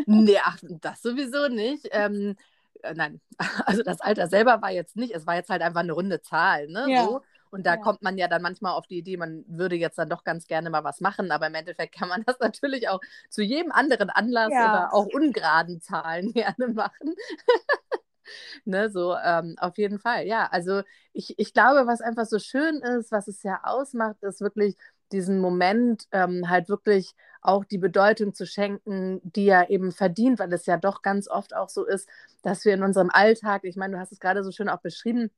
nee, 0.06 0.38
ach, 0.42 0.58
das 0.80 1.02
sowieso 1.02 1.48
nicht. 1.48 1.88
Ähm, 1.90 2.36
äh, 2.84 2.94
nein, 2.94 3.20
also 3.66 3.82
das 3.82 4.00
Alter 4.00 4.28
selber 4.28 4.62
war 4.62 4.70
jetzt 4.70 4.96
nicht, 4.96 5.14
es 5.14 5.26
war 5.26 5.34
jetzt 5.34 5.50
halt 5.50 5.62
einfach 5.62 5.80
eine 5.80 5.92
runde 5.92 6.20
Zahl, 6.20 6.68
ne? 6.68 6.86
Ja. 6.88 7.04
So. 7.04 7.22
Und 7.50 7.66
da 7.66 7.74
ja. 7.74 7.80
kommt 7.80 8.02
man 8.02 8.18
ja 8.18 8.26
dann 8.26 8.42
manchmal 8.42 8.72
auf 8.72 8.88
die 8.88 8.98
Idee, 8.98 9.16
man 9.16 9.44
würde 9.46 9.76
jetzt 9.76 9.96
dann 9.96 10.08
doch 10.08 10.24
ganz 10.24 10.48
gerne 10.48 10.70
mal 10.70 10.82
was 10.82 11.00
machen, 11.00 11.30
aber 11.30 11.46
im 11.46 11.54
Endeffekt 11.54 11.94
kann 11.94 12.08
man 12.08 12.22
das 12.26 12.40
natürlich 12.40 12.88
auch 12.88 13.00
zu 13.30 13.42
jedem 13.42 13.70
anderen 13.70 14.10
Anlass 14.10 14.50
ja. 14.52 14.70
oder 14.70 14.94
auch 14.94 15.06
ungeraden 15.06 15.80
Zahlen 15.80 16.32
gerne 16.34 16.68
machen. 16.72 17.14
ne, 18.64 18.90
so 18.90 19.14
ähm, 19.16 19.54
auf 19.58 19.78
jeden 19.78 20.00
Fall. 20.00 20.26
Ja, 20.26 20.48
also 20.50 20.82
ich, 21.12 21.38
ich 21.38 21.52
glaube, 21.52 21.86
was 21.86 22.00
einfach 22.00 22.26
so 22.26 22.40
schön 22.40 22.80
ist, 22.82 23.12
was 23.12 23.28
es 23.28 23.42
ja 23.44 23.60
ausmacht, 23.62 24.22
ist 24.22 24.40
wirklich 24.40 24.76
diesen 25.14 25.40
Moment 25.40 26.06
ähm, 26.12 26.50
halt 26.50 26.68
wirklich 26.68 27.14
auch 27.40 27.64
die 27.64 27.78
Bedeutung 27.78 28.34
zu 28.34 28.46
schenken, 28.46 29.20
die 29.22 29.48
er 29.48 29.70
eben 29.70 29.92
verdient, 29.92 30.38
weil 30.38 30.52
es 30.52 30.66
ja 30.66 30.76
doch 30.76 31.02
ganz 31.02 31.28
oft 31.28 31.54
auch 31.54 31.68
so 31.68 31.84
ist, 31.84 32.08
dass 32.42 32.64
wir 32.64 32.74
in 32.74 32.82
unserem 32.82 33.10
Alltag, 33.10 33.64
ich 33.64 33.76
meine, 33.76 33.94
du 33.94 34.00
hast 34.00 34.12
es 34.12 34.20
gerade 34.20 34.42
so 34.44 34.50
schön 34.50 34.68
auch 34.68 34.80
beschrieben, 34.80 35.30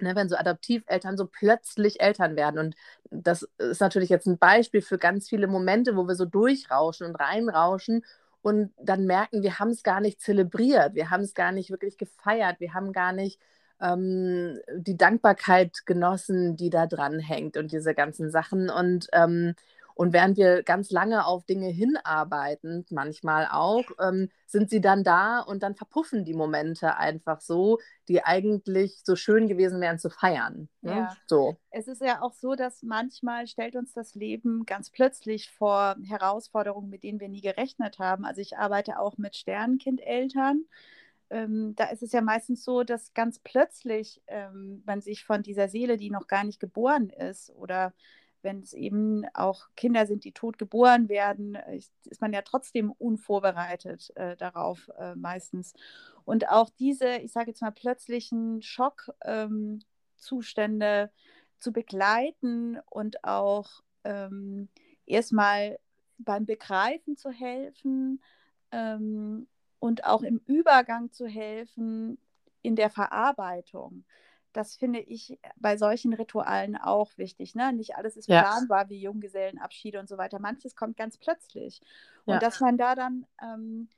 ne, 0.00 0.14
wenn 0.14 0.28
so 0.28 0.36
Adoptiveltern 0.36 1.16
so 1.16 1.26
plötzlich 1.26 2.00
Eltern 2.00 2.36
werden. 2.36 2.58
Und 2.58 2.76
das 3.10 3.48
ist 3.58 3.80
natürlich 3.80 4.10
jetzt 4.10 4.26
ein 4.26 4.38
Beispiel 4.38 4.82
für 4.82 4.98
ganz 4.98 5.28
viele 5.28 5.46
Momente, 5.46 5.96
wo 5.96 6.06
wir 6.06 6.14
so 6.14 6.24
durchrauschen 6.24 7.06
und 7.06 7.16
reinrauschen. 7.16 8.04
Und 8.42 8.72
dann 8.80 9.06
merken, 9.06 9.42
wir 9.42 9.58
haben 9.58 9.70
es 9.70 9.82
gar 9.82 10.00
nicht 10.00 10.20
zelebriert, 10.20 10.94
wir 10.94 11.10
haben 11.10 11.22
es 11.22 11.34
gar 11.34 11.52
nicht 11.52 11.70
wirklich 11.70 11.98
gefeiert, 11.98 12.60
wir 12.60 12.74
haben 12.74 12.92
gar 12.92 13.12
nicht 13.12 13.40
ähm, 13.80 14.58
die 14.76 14.96
Dankbarkeit 14.96 15.86
genossen, 15.86 16.56
die 16.56 16.70
da 16.70 16.86
dran 16.86 17.18
hängt 17.18 17.56
und 17.56 17.72
diese 17.72 17.94
ganzen 17.94 18.30
Sachen. 18.30 18.70
Und 18.70 19.08
ähm, 19.12 19.54
und 19.96 20.12
während 20.12 20.36
wir 20.36 20.62
ganz 20.62 20.90
lange 20.90 21.24
auf 21.24 21.46
Dinge 21.46 21.68
hinarbeiten, 21.68 22.84
manchmal 22.90 23.48
auch, 23.50 23.84
ähm, 23.98 24.28
sind 24.46 24.68
sie 24.68 24.82
dann 24.82 25.04
da 25.04 25.40
und 25.40 25.62
dann 25.62 25.74
verpuffen 25.74 26.26
die 26.26 26.34
Momente 26.34 26.98
einfach 26.98 27.40
so, 27.40 27.78
die 28.06 28.22
eigentlich 28.22 29.00
so 29.04 29.16
schön 29.16 29.48
gewesen 29.48 29.80
wären 29.80 29.98
zu 29.98 30.10
feiern. 30.10 30.68
Ne? 30.82 30.92
Ja. 30.92 31.16
So. 31.26 31.56
Es 31.70 31.88
ist 31.88 32.02
ja 32.02 32.20
auch 32.20 32.34
so, 32.34 32.54
dass 32.56 32.82
manchmal 32.82 33.46
stellt 33.46 33.74
uns 33.74 33.94
das 33.94 34.14
Leben 34.14 34.66
ganz 34.66 34.90
plötzlich 34.90 35.50
vor 35.50 35.96
Herausforderungen, 36.06 36.90
mit 36.90 37.02
denen 37.02 37.18
wir 37.18 37.30
nie 37.30 37.40
gerechnet 37.40 37.98
haben. 37.98 38.26
Also 38.26 38.42
ich 38.42 38.58
arbeite 38.58 38.98
auch 38.98 39.16
mit 39.16 39.34
Sternkindeltern. 39.34 40.66
Ähm, 41.30 41.74
da 41.76 41.86
ist 41.86 42.02
es 42.02 42.12
ja 42.12 42.20
meistens 42.20 42.64
so, 42.64 42.84
dass 42.84 43.14
ganz 43.14 43.38
plötzlich 43.40 44.22
ähm, 44.28 44.82
man 44.86 45.00
sich 45.00 45.24
von 45.24 45.42
dieser 45.42 45.68
Seele, 45.68 45.96
die 45.96 46.10
noch 46.10 46.26
gar 46.26 46.44
nicht 46.44 46.60
geboren 46.60 47.10
ist 47.10 47.50
oder 47.50 47.92
wenn 48.42 48.60
es 48.60 48.72
eben 48.72 49.26
auch 49.34 49.66
Kinder 49.76 50.06
sind, 50.06 50.24
die 50.24 50.30
tot 50.32 50.56
geboren 50.56 51.08
werden, 51.08 51.58
ist 52.04 52.20
man 52.20 52.32
ja 52.32 52.42
trotzdem 52.42 52.92
unvorbereitet 52.92 54.12
äh, 54.14 54.36
darauf 54.36 54.88
äh, 54.98 55.16
meistens. 55.16 55.74
Und 56.24 56.48
auch 56.48 56.70
diese, 56.70 57.16
ich 57.16 57.32
sage 57.32 57.50
jetzt 57.50 57.60
mal, 57.60 57.72
plötzlichen 57.72 58.62
Schockzustände 58.62 59.80
ähm, 61.02 61.10
zu 61.58 61.72
begleiten 61.72 62.78
und 62.88 63.24
auch 63.24 63.82
ähm, 64.04 64.68
erstmal 65.06 65.80
beim 66.18 66.46
Begreifen 66.46 67.16
zu 67.16 67.30
helfen 67.30 68.22
ähm, 68.70 69.48
und 69.78 70.04
auch 70.04 70.22
im 70.22 70.40
Übergang 70.46 71.12
zu 71.12 71.26
helfen 71.26 72.18
in 72.62 72.76
der 72.76 72.90
Verarbeitung 72.90 74.04
das 74.56 74.74
finde 74.76 75.00
ich 75.00 75.38
bei 75.56 75.76
solchen 75.76 76.14
Ritualen 76.14 76.76
auch 76.76 77.10
wichtig. 77.16 77.54
Ne? 77.54 77.72
Nicht 77.72 77.96
alles 77.96 78.16
ist 78.16 78.28
ja. 78.28 78.42
planbar 78.42 78.88
wie 78.88 79.00
Junggesellenabschiede 79.00 80.00
und 80.00 80.08
so 80.08 80.16
weiter. 80.16 80.38
Manches 80.38 80.74
kommt 80.74 80.96
ganz 80.96 81.18
plötzlich. 81.18 81.80
Und 82.24 82.34
ja. 82.34 82.40
dass 82.40 82.60
man 82.60 82.78
da 82.78 82.94
dann, 82.94 83.26
ähm, 83.42 83.88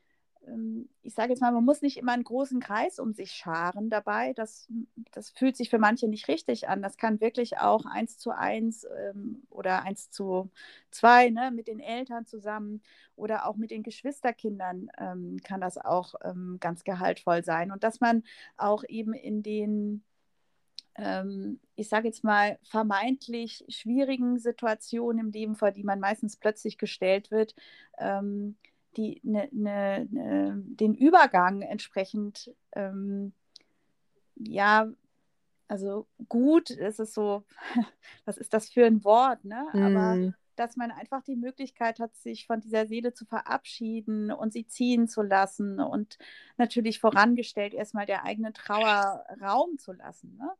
ich 1.03 1.15
sage 1.15 1.31
jetzt 1.31 1.41
mal, 1.41 1.53
man 1.53 1.65
muss 1.65 1.83
nicht 1.83 1.97
immer 1.97 2.13
einen 2.13 2.25
großen 2.25 2.61
Kreis 2.61 2.99
um 2.99 3.13
sich 3.13 3.33
scharen 3.33 3.91
dabei. 3.91 4.33
Das, 4.35 4.69
das 5.13 5.31
fühlt 5.31 5.57
sich 5.57 5.71
für 5.71 5.79
manche 5.79 6.09
nicht 6.09 6.29
richtig 6.29 6.69
an. 6.69 6.83
Das 6.83 6.97
kann 6.97 7.21
wirklich 7.21 7.59
auch 7.59 7.87
eins 7.87 8.19
zu 8.19 8.31
eins 8.31 8.85
ähm, 8.85 9.43
oder 9.51 9.83
eins 9.83 10.11
zu 10.11 10.51
zwei 10.91 11.31
ne, 11.31 11.51
mit 11.51 11.69
den 11.69 11.81
Eltern 11.81 12.27
zusammen 12.27 12.83
oder 13.17 13.47
auch 13.47 13.57
mit 13.57 13.71
den 13.71 13.83
Geschwisterkindern 13.83 14.91
ähm, 14.99 15.39
kann 15.43 15.61
das 15.61 15.79
auch 15.79 16.15
ähm, 16.23 16.59
ganz 16.61 16.85
gehaltvoll 16.85 17.45
sein. 17.45 17.71
Und 17.73 17.85
dass 17.85 18.01
man 18.01 18.23
auch 18.57 18.85
eben 18.89 19.13
in 19.15 19.43
den 19.43 20.05
ähm, 20.99 21.61
ich 21.77 21.89
sage 21.89 22.09
jetzt 22.09 22.25
mal, 22.25 22.59
vermeintlich 22.65 23.65
schwierigen 23.69 24.39
Situationen 24.39 25.27
im 25.27 25.31
Leben, 25.31 25.55
vor 25.55 25.71
die 25.71 25.85
man 25.85 26.01
meistens 26.01 26.37
plötzlich 26.37 26.77
gestellt 26.77 27.31
wird, 27.31 27.55
ähm, 27.99 28.57
die, 28.97 29.21
ne, 29.23 29.49
ne, 29.53 30.07
ne, 30.11 30.63
den 30.65 30.95
Übergang 30.95 31.63
entsprechend, 31.63 32.55
ähm, 32.73 33.33
ja, 34.37 34.89
also 35.69 36.07
gut, 36.29 36.71
es 36.71 36.99
ist 36.99 37.15
so, 37.15 37.45
was 38.25 38.39
ist 38.39 38.55
das 38.55 38.71
für 38.71 38.87
ein 38.87 39.05
Wort, 39.05 39.45
ne? 39.45 39.67
Aber 39.73 40.15
mm. 40.15 40.35
dass 40.57 40.77
man 40.77 40.91
einfach 40.91 41.23
die 41.23 41.37
Möglichkeit 41.37 42.01
hat, 42.01 42.17
sich 42.17 42.47
von 42.47 42.61
dieser 42.61 42.87
Seele 42.87 43.13
zu 43.13 43.27
verabschieden 43.27 44.33
und 44.33 44.53
sie 44.53 44.67
ziehen 44.67 45.09
zu 45.09 45.23
lassen 45.23 45.79
und 45.79 46.19
natürlich 46.57 47.01
vorangestellt 47.01 47.75
erstmal 47.75 48.07
der 48.07 48.25
eigenen 48.25 48.55
Trauer 48.55 49.25
Raum 49.41 49.79
zu 49.79 49.93
lassen. 49.93 50.37
Ne? 50.39 50.51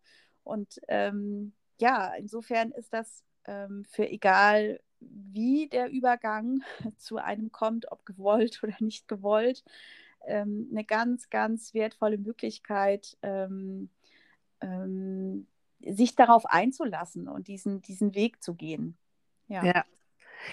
Und 0.45 0.81
ähm, 0.89 1.53
ja, 1.81 2.13
insofern 2.15 2.71
ist 2.73 2.93
das 2.93 3.25
ähm, 3.49 3.85
für 3.89 4.09
egal, 4.09 4.81
wie 5.01 5.69
der 5.69 5.91
Übergang 5.91 6.63
zu 6.97 7.17
einem 7.17 7.51
kommt, 7.51 7.91
ob 7.91 8.05
gewollt 8.07 8.61
oder 8.63 8.75
nicht 8.81 9.09
gewollt, 9.09 9.65
ähm, 10.27 10.69
eine 10.71 10.85
ganz, 10.85 11.31
ganz 11.31 11.75
wertvolle 11.75 12.19
Möglichkeit, 12.19 13.17
ähm, 13.23 13.89
ähm, 14.61 15.47
sich 15.81 16.15
darauf 16.17 16.47
einzulassen 16.47 17.29
und 17.29 17.49
diesen, 17.49 17.81
diesen 17.83 18.15
Weg 18.15 18.43
zu 18.43 18.55
gehen. 18.55 18.97
Ja. 19.49 19.65
ja. 19.65 19.85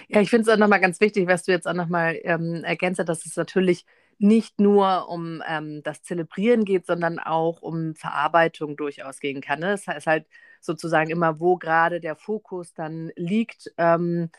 Ja, 0.08 0.20
ich 0.20 0.32
finde 0.32 0.50
es 0.50 0.50
auch 0.50 0.60
nochmal 0.60 0.80
ganz 0.80 1.00
wichtig, 1.00 1.28
was 1.28 1.44
du 1.44 1.52
jetzt 1.52 1.68
auch 1.68 1.74
nochmal 1.74 2.20
ähm, 2.24 2.64
ergänzt 2.64 2.98
hast, 3.00 3.08
dass 3.08 3.26
es 3.26 3.36
natürlich 3.36 3.86
nicht 4.18 4.60
nur 4.60 5.10
um 5.10 5.44
ähm, 5.48 5.84
das 5.84 6.02
Zelebrieren 6.02 6.66
geht, 6.66 6.88
sondern 6.88 7.20
auch 7.20 7.62
um 7.62 7.96
Verarbeitung 7.96 8.78
durchaus 8.78 9.20
gehen 9.20 9.42
kann. 9.42 9.60
Ne? 9.60 9.68
Das 9.68 9.88
heißt 9.88 10.08
halt 10.08 10.26
sozusagen 10.66 11.10
immer, 11.10 11.40
wo 11.40 11.58
gerade 11.58 12.00
der 12.00 12.16
Fokus 12.16 12.74
dann 12.74 13.12
liegt. 13.16 13.72
Ähm, 13.78 14.30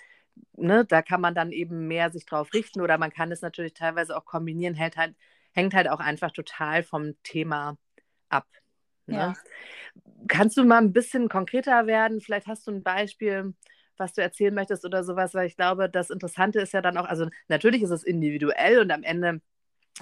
ne? 0.56 0.84
Da 0.84 1.02
kann 1.02 1.20
man 1.20 1.34
dann 1.34 1.52
eben 1.52 1.86
mehr 1.88 2.10
sich 2.10 2.26
drauf 2.26 2.52
richten 2.52 2.80
oder 2.80 2.98
man 2.98 3.12
kann 3.12 3.32
es 3.32 3.42
natürlich 3.42 3.74
teilweise 3.74 4.16
auch 4.16 4.24
kombinieren, 4.24 4.74
hält 4.74 4.96
halt, 4.96 5.14
hängt 5.52 5.74
halt 5.74 5.88
auch 5.88 6.00
einfach 6.00 6.30
total 6.32 6.82
vom 6.82 7.14
Thema 7.22 7.78
ab. 8.28 8.46
Ne? 9.06 9.16
Ja. 9.16 9.34
Kannst 10.28 10.56
du 10.56 10.64
mal 10.64 10.78
ein 10.78 10.92
bisschen 10.92 11.28
konkreter 11.28 11.86
werden? 11.86 12.20
Vielleicht 12.20 12.46
hast 12.46 12.66
du 12.66 12.72
ein 12.72 12.82
Beispiel, 12.82 13.54
was 13.96 14.12
du 14.12 14.22
erzählen 14.22 14.54
möchtest 14.54 14.84
oder 14.84 15.04
sowas, 15.04 15.34
weil 15.34 15.46
ich 15.46 15.56
glaube, 15.56 15.88
das 15.88 16.10
Interessante 16.10 16.60
ist 16.60 16.72
ja 16.72 16.82
dann 16.82 16.96
auch, 16.96 17.06
also 17.06 17.28
natürlich 17.48 17.82
ist 17.82 17.90
es 17.90 18.02
individuell 18.02 18.80
und 18.80 18.90
am 18.90 19.02
Ende 19.02 19.40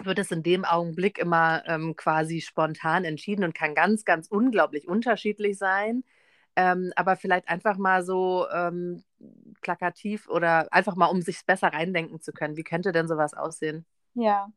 wird 0.02 0.18
es 0.18 0.30
in 0.30 0.42
dem 0.42 0.64
Augenblick 0.64 1.18
immer 1.18 1.62
ähm, 1.66 1.96
quasi 1.96 2.40
spontan 2.40 3.04
entschieden 3.04 3.44
und 3.44 3.54
kann 3.54 3.74
ganz, 3.74 4.04
ganz 4.04 4.28
unglaublich 4.28 4.88
unterschiedlich 4.88 5.58
sein. 5.58 6.04
Ähm, 6.56 6.92
aber 6.96 7.16
vielleicht 7.16 7.48
einfach 7.48 7.76
mal 7.76 8.04
so 8.04 8.46
ähm, 8.52 9.02
plakativ 9.60 10.28
oder 10.28 10.72
einfach 10.72 10.94
mal, 10.94 11.06
um 11.06 11.20
sich 11.20 11.44
besser 11.44 11.68
reindenken 11.68 12.20
zu 12.20 12.32
können. 12.32 12.56
Wie 12.56 12.62
könnte 12.62 12.92
denn 12.92 13.08
sowas 13.08 13.34
aussehen? 13.34 13.84
Ja, 14.14 14.48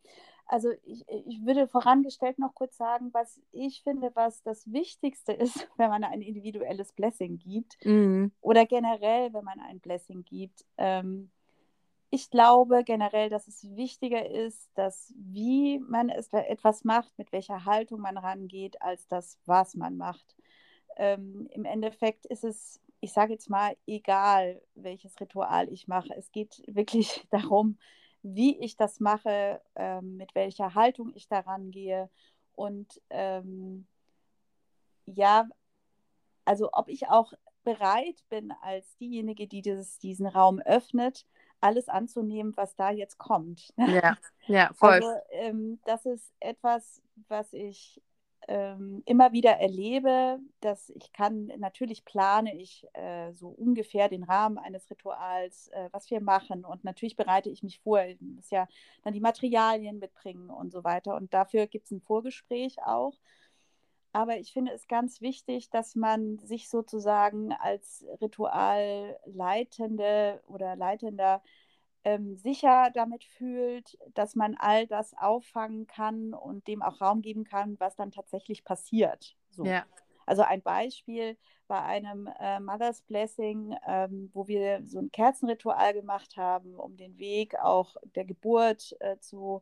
also 0.45 0.69
ich, 0.83 1.03
ich 1.07 1.45
würde 1.45 1.67
vorangestellt 1.67 2.39
noch 2.39 2.53
kurz 2.55 2.77
sagen, 2.77 3.09
was 3.13 3.41
ich 3.51 3.83
finde, 3.83 4.11
was 4.13 4.41
das 4.43 4.71
Wichtigste 4.71 5.33
ist, 5.33 5.67
wenn 5.77 5.89
man 5.89 6.03
ein 6.03 6.21
individuelles 6.21 6.93
Blessing 6.93 7.37
gibt 7.37 7.77
mhm. 7.85 8.31
oder 8.41 8.65
generell, 8.65 9.33
wenn 9.33 9.43
man 9.43 9.59
ein 9.59 9.79
Blessing 9.79 10.23
gibt. 10.23 10.65
Ähm, 10.77 11.31
ich 12.09 12.29
glaube 12.29 12.83
generell, 12.83 13.29
dass 13.29 13.47
es 13.47 13.63
wichtiger 13.75 14.29
ist, 14.29 14.69
dass 14.75 15.13
wie 15.17 15.79
man 15.79 16.09
es, 16.09 16.31
etwas 16.31 16.83
macht, 16.83 17.17
mit 17.17 17.31
welcher 17.31 17.65
Haltung 17.65 18.01
man 18.01 18.17
rangeht, 18.17 18.81
als 18.81 19.07
das, 19.07 19.39
was 19.45 19.75
man 19.75 19.97
macht. 19.97 20.35
Ähm, 20.95 21.47
Im 21.51 21.65
Endeffekt 21.65 22.25
ist 22.25 22.43
es, 22.43 22.79
ich 23.01 23.13
sage 23.13 23.33
jetzt 23.33 23.49
mal, 23.49 23.75
egal, 23.85 24.61
welches 24.75 25.19
Ritual 25.19 25.71
ich 25.71 25.87
mache. 25.87 26.15
Es 26.15 26.31
geht 26.31 26.63
wirklich 26.67 27.27
darum, 27.29 27.77
wie 28.23 28.57
ich 28.59 28.77
das 28.77 28.99
mache, 28.99 29.61
ähm, 29.75 30.17
mit 30.17 30.33
welcher 30.35 30.75
Haltung 30.75 31.11
ich 31.15 31.27
daran 31.27 31.71
gehe 31.71 32.09
und 32.55 33.01
ähm, 33.11 33.85
ja, 35.05 35.47
also 36.45 36.69
ob 36.73 36.87
ich 36.89 37.07
auch 37.07 37.33
bereit 37.63 38.23
bin, 38.29 38.51
als 38.61 38.97
diejenige, 38.97 39.47
die 39.47 39.61
dieses, 39.61 39.99
diesen 39.99 40.25
Raum 40.25 40.59
öffnet, 40.59 41.25
alles 41.61 41.89
anzunehmen, 41.89 42.53
was 42.55 42.75
da 42.75 42.91
jetzt 42.91 43.17
kommt. 43.17 43.73
Ja, 43.77 44.17
ja 44.47 44.71
voll. 44.73 44.91
Also, 44.91 45.13
ähm, 45.31 45.79
das 45.85 46.05
ist 46.05 46.33
etwas, 46.39 47.01
was 47.27 47.53
ich 47.53 48.01
ähm, 48.47 49.03
immer 49.05 49.33
wieder 49.33 49.51
erlebe, 49.51 50.39
dass 50.61 50.89
ich 50.89 51.11
kann, 51.11 51.51
natürlich 51.57 52.05
plane 52.05 52.55
ich 52.55 52.85
äh, 52.93 53.33
so 53.33 53.49
ungefähr 53.49 54.07
den 54.07 54.23
Rahmen 54.23 54.57
eines 54.57 54.89
Rituals, 54.89 55.67
äh, 55.69 55.89
was 55.91 56.09
wir 56.09 56.21
machen 56.21 56.63
und 56.63 56.83
natürlich 56.83 57.17
bereite 57.17 57.49
ich 57.49 57.61
mich 57.61 57.79
vor, 57.79 58.01
ich 58.03 58.21
muss 58.21 58.49
ja 58.49 58.67
dann 59.03 59.13
die 59.13 59.19
Materialien 59.19 59.99
mitbringen 59.99 60.49
und 60.49 60.71
so 60.71 60.83
weiter 60.83 61.15
und 61.15 61.33
dafür 61.33 61.67
gibt 61.67 61.85
es 61.85 61.91
ein 61.91 62.01
Vorgespräch 62.01 62.77
auch. 62.85 63.19
Aber 64.13 64.37
ich 64.37 64.53
finde 64.53 64.71
es 64.71 64.87
ganz 64.87 65.21
wichtig, 65.21 65.69
dass 65.69 65.95
man 65.95 66.39
sich 66.39 66.69
sozusagen 66.69 67.53
als 67.53 68.05
Ritualleitende 68.21 70.41
oder 70.47 70.75
Leitender 70.75 71.43
ähm, 72.03 72.37
sicher 72.37 72.89
damit 72.93 73.23
fühlt, 73.25 73.97
dass 74.13 74.35
man 74.35 74.55
all 74.55 74.87
das 74.87 75.13
auffangen 75.17 75.87
kann 75.87 76.33
und 76.33 76.67
dem 76.67 76.81
auch 76.81 77.01
Raum 77.01 77.21
geben 77.21 77.43
kann, 77.43 77.77
was 77.79 77.95
dann 77.95 78.11
tatsächlich 78.11 78.63
passiert. 78.63 79.35
So. 79.49 79.65
Ja. 79.65 79.85
Also 80.25 80.43
ein 80.43 80.61
Beispiel 80.61 81.37
bei 81.67 81.81
einem 81.81 82.29
äh, 82.39 82.59
Mother's 82.59 83.01
Blessing, 83.01 83.75
ähm, 83.85 84.29
wo 84.33 84.47
wir 84.47 84.81
so 84.85 84.99
ein 84.99 85.11
Kerzenritual 85.11 85.93
gemacht 85.93 86.37
haben, 86.37 86.75
um 86.75 86.97
den 86.97 87.17
Weg 87.17 87.55
auch 87.59 87.95
der 88.15 88.25
Geburt 88.25 88.95
äh, 88.99 89.17
zu 89.19 89.61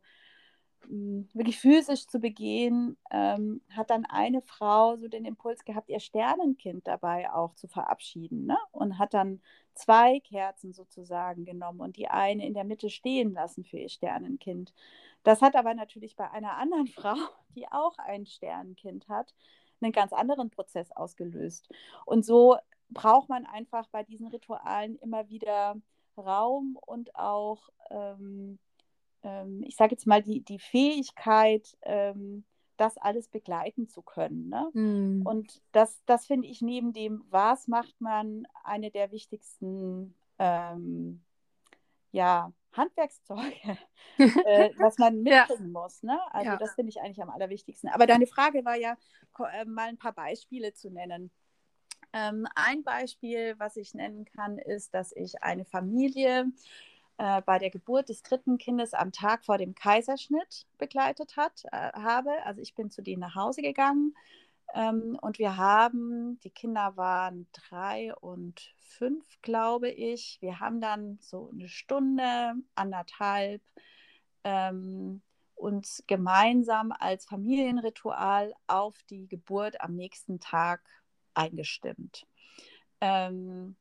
wirklich 0.88 1.58
physisch 1.58 2.06
zu 2.06 2.20
begehen, 2.20 2.96
ähm, 3.10 3.60
hat 3.70 3.90
dann 3.90 4.04
eine 4.04 4.40
Frau 4.42 4.96
so 4.96 5.08
den 5.08 5.24
Impuls 5.24 5.64
gehabt, 5.64 5.88
ihr 5.88 6.00
Sternenkind 6.00 6.86
dabei 6.86 7.32
auch 7.32 7.54
zu 7.54 7.68
verabschieden 7.68 8.46
ne? 8.46 8.56
und 8.72 8.98
hat 8.98 9.14
dann 9.14 9.40
zwei 9.74 10.20
Kerzen 10.20 10.72
sozusagen 10.72 11.44
genommen 11.44 11.80
und 11.80 11.96
die 11.96 12.08
eine 12.08 12.46
in 12.46 12.54
der 12.54 12.64
Mitte 12.64 12.90
stehen 12.90 13.32
lassen 13.32 13.64
für 13.64 13.78
ihr 13.78 13.88
Sternenkind. 13.88 14.72
Das 15.22 15.42
hat 15.42 15.56
aber 15.56 15.74
natürlich 15.74 16.14
bei 16.16 16.30
einer 16.30 16.56
anderen 16.56 16.86
Frau, 16.86 17.16
die 17.54 17.66
auch 17.68 17.98
ein 17.98 18.26
Sternenkind 18.26 19.08
hat, 19.08 19.34
einen 19.80 19.92
ganz 19.92 20.12
anderen 20.12 20.50
Prozess 20.50 20.92
ausgelöst. 20.92 21.68
Und 22.04 22.24
so 22.24 22.56
braucht 22.90 23.28
man 23.28 23.44
einfach 23.44 23.88
bei 23.88 24.04
diesen 24.04 24.28
Ritualen 24.28 24.96
immer 24.96 25.28
wieder 25.28 25.76
Raum 26.16 26.78
und 26.80 27.14
auch 27.14 27.68
ähm, 27.90 28.58
ähm, 29.26 29.62
ich 29.66 29.76
sage 29.76 29.92
jetzt 29.92 30.06
mal, 30.06 30.22
die, 30.22 30.40
die 30.42 30.60
Fähigkeit, 30.60 31.76
ähm, 31.82 32.44
das 32.76 32.96
alles 32.98 33.28
begleiten 33.28 33.88
zu 33.88 34.02
können. 34.02 34.48
Ne? 34.48 34.70
Mhm. 34.72 35.26
Und 35.26 35.62
das, 35.72 36.00
das 36.06 36.26
finde 36.26 36.46
ich 36.48 36.62
neben 36.62 36.92
dem, 36.92 37.24
was 37.30 37.66
macht 37.68 38.00
man, 38.00 38.46
eine 38.62 38.90
der 38.90 39.10
wichtigsten 39.10 40.14
ähm, 40.38 41.22
ja, 42.12 42.52
Handwerkszeuge, 42.72 43.78
äh, 44.18 44.70
was 44.78 44.98
man 44.98 45.22
mitbringen 45.22 45.72
ja. 45.74 45.80
muss. 45.80 46.02
Ne? 46.02 46.18
Also 46.32 46.50
ja. 46.50 46.56
das 46.56 46.74
finde 46.74 46.90
ich 46.90 47.00
eigentlich 47.00 47.22
am 47.22 47.30
allerwichtigsten. 47.30 47.88
Aber 47.88 48.06
deine 48.06 48.26
Frage 48.26 48.64
war 48.64 48.76
ja, 48.76 48.96
äh, 49.52 49.64
mal 49.64 49.88
ein 49.88 49.98
paar 49.98 50.12
Beispiele 50.12 50.72
zu 50.72 50.90
nennen. 50.90 51.32
Ähm, 52.12 52.46
ein 52.54 52.84
Beispiel, 52.84 53.54
was 53.58 53.76
ich 53.76 53.92
nennen 53.94 54.24
kann, 54.24 54.58
ist, 54.58 54.94
dass 54.94 55.12
ich 55.12 55.42
eine 55.42 55.64
Familie 55.64 56.46
äh, 57.18 57.42
bei 57.42 57.58
der 57.58 57.70
Geburt 57.70 58.08
des 58.08 58.22
dritten 58.22 58.58
Kindes 58.58 58.94
am 58.94 59.12
Tag 59.12 59.44
vor 59.44 59.58
dem 59.58 59.74
Kaiserschnitt 59.74 60.66
begleitet 60.78 61.36
hat, 61.36 61.64
äh, 61.72 61.92
habe. 61.92 62.30
Also 62.44 62.60
ich 62.60 62.74
bin 62.74 62.90
zu 62.90 63.02
denen 63.02 63.20
nach 63.20 63.34
Hause 63.34 63.62
gegangen 63.62 64.14
ähm, 64.74 65.18
und 65.20 65.38
wir 65.38 65.56
haben, 65.56 66.40
die 66.40 66.50
Kinder 66.50 66.96
waren 66.96 67.46
drei 67.52 68.14
und 68.16 68.74
fünf, 68.78 69.24
glaube 69.42 69.90
ich. 69.90 70.38
Wir 70.40 70.60
haben 70.60 70.80
dann 70.80 71.18
so 71.20 71.50
eine 71.52 71.68
Stunde, 71.68 72.54
anderthalb 72.74 73.62
ähm, 74.44 75.22
uns 75.54 76.04
gemeinsam 76.06 76.92
als 76.92 77.24
Familienritual 77.24 78.52
auf 78.66 79.02
die 79.08 79.26
Geburt 79.28 79.80
am 79.80 79.94
nächsten 79.94 80.40
Tag 80.40 80.82
eingestimmt. 81.34 82.26
Ähm, 83.00 83.76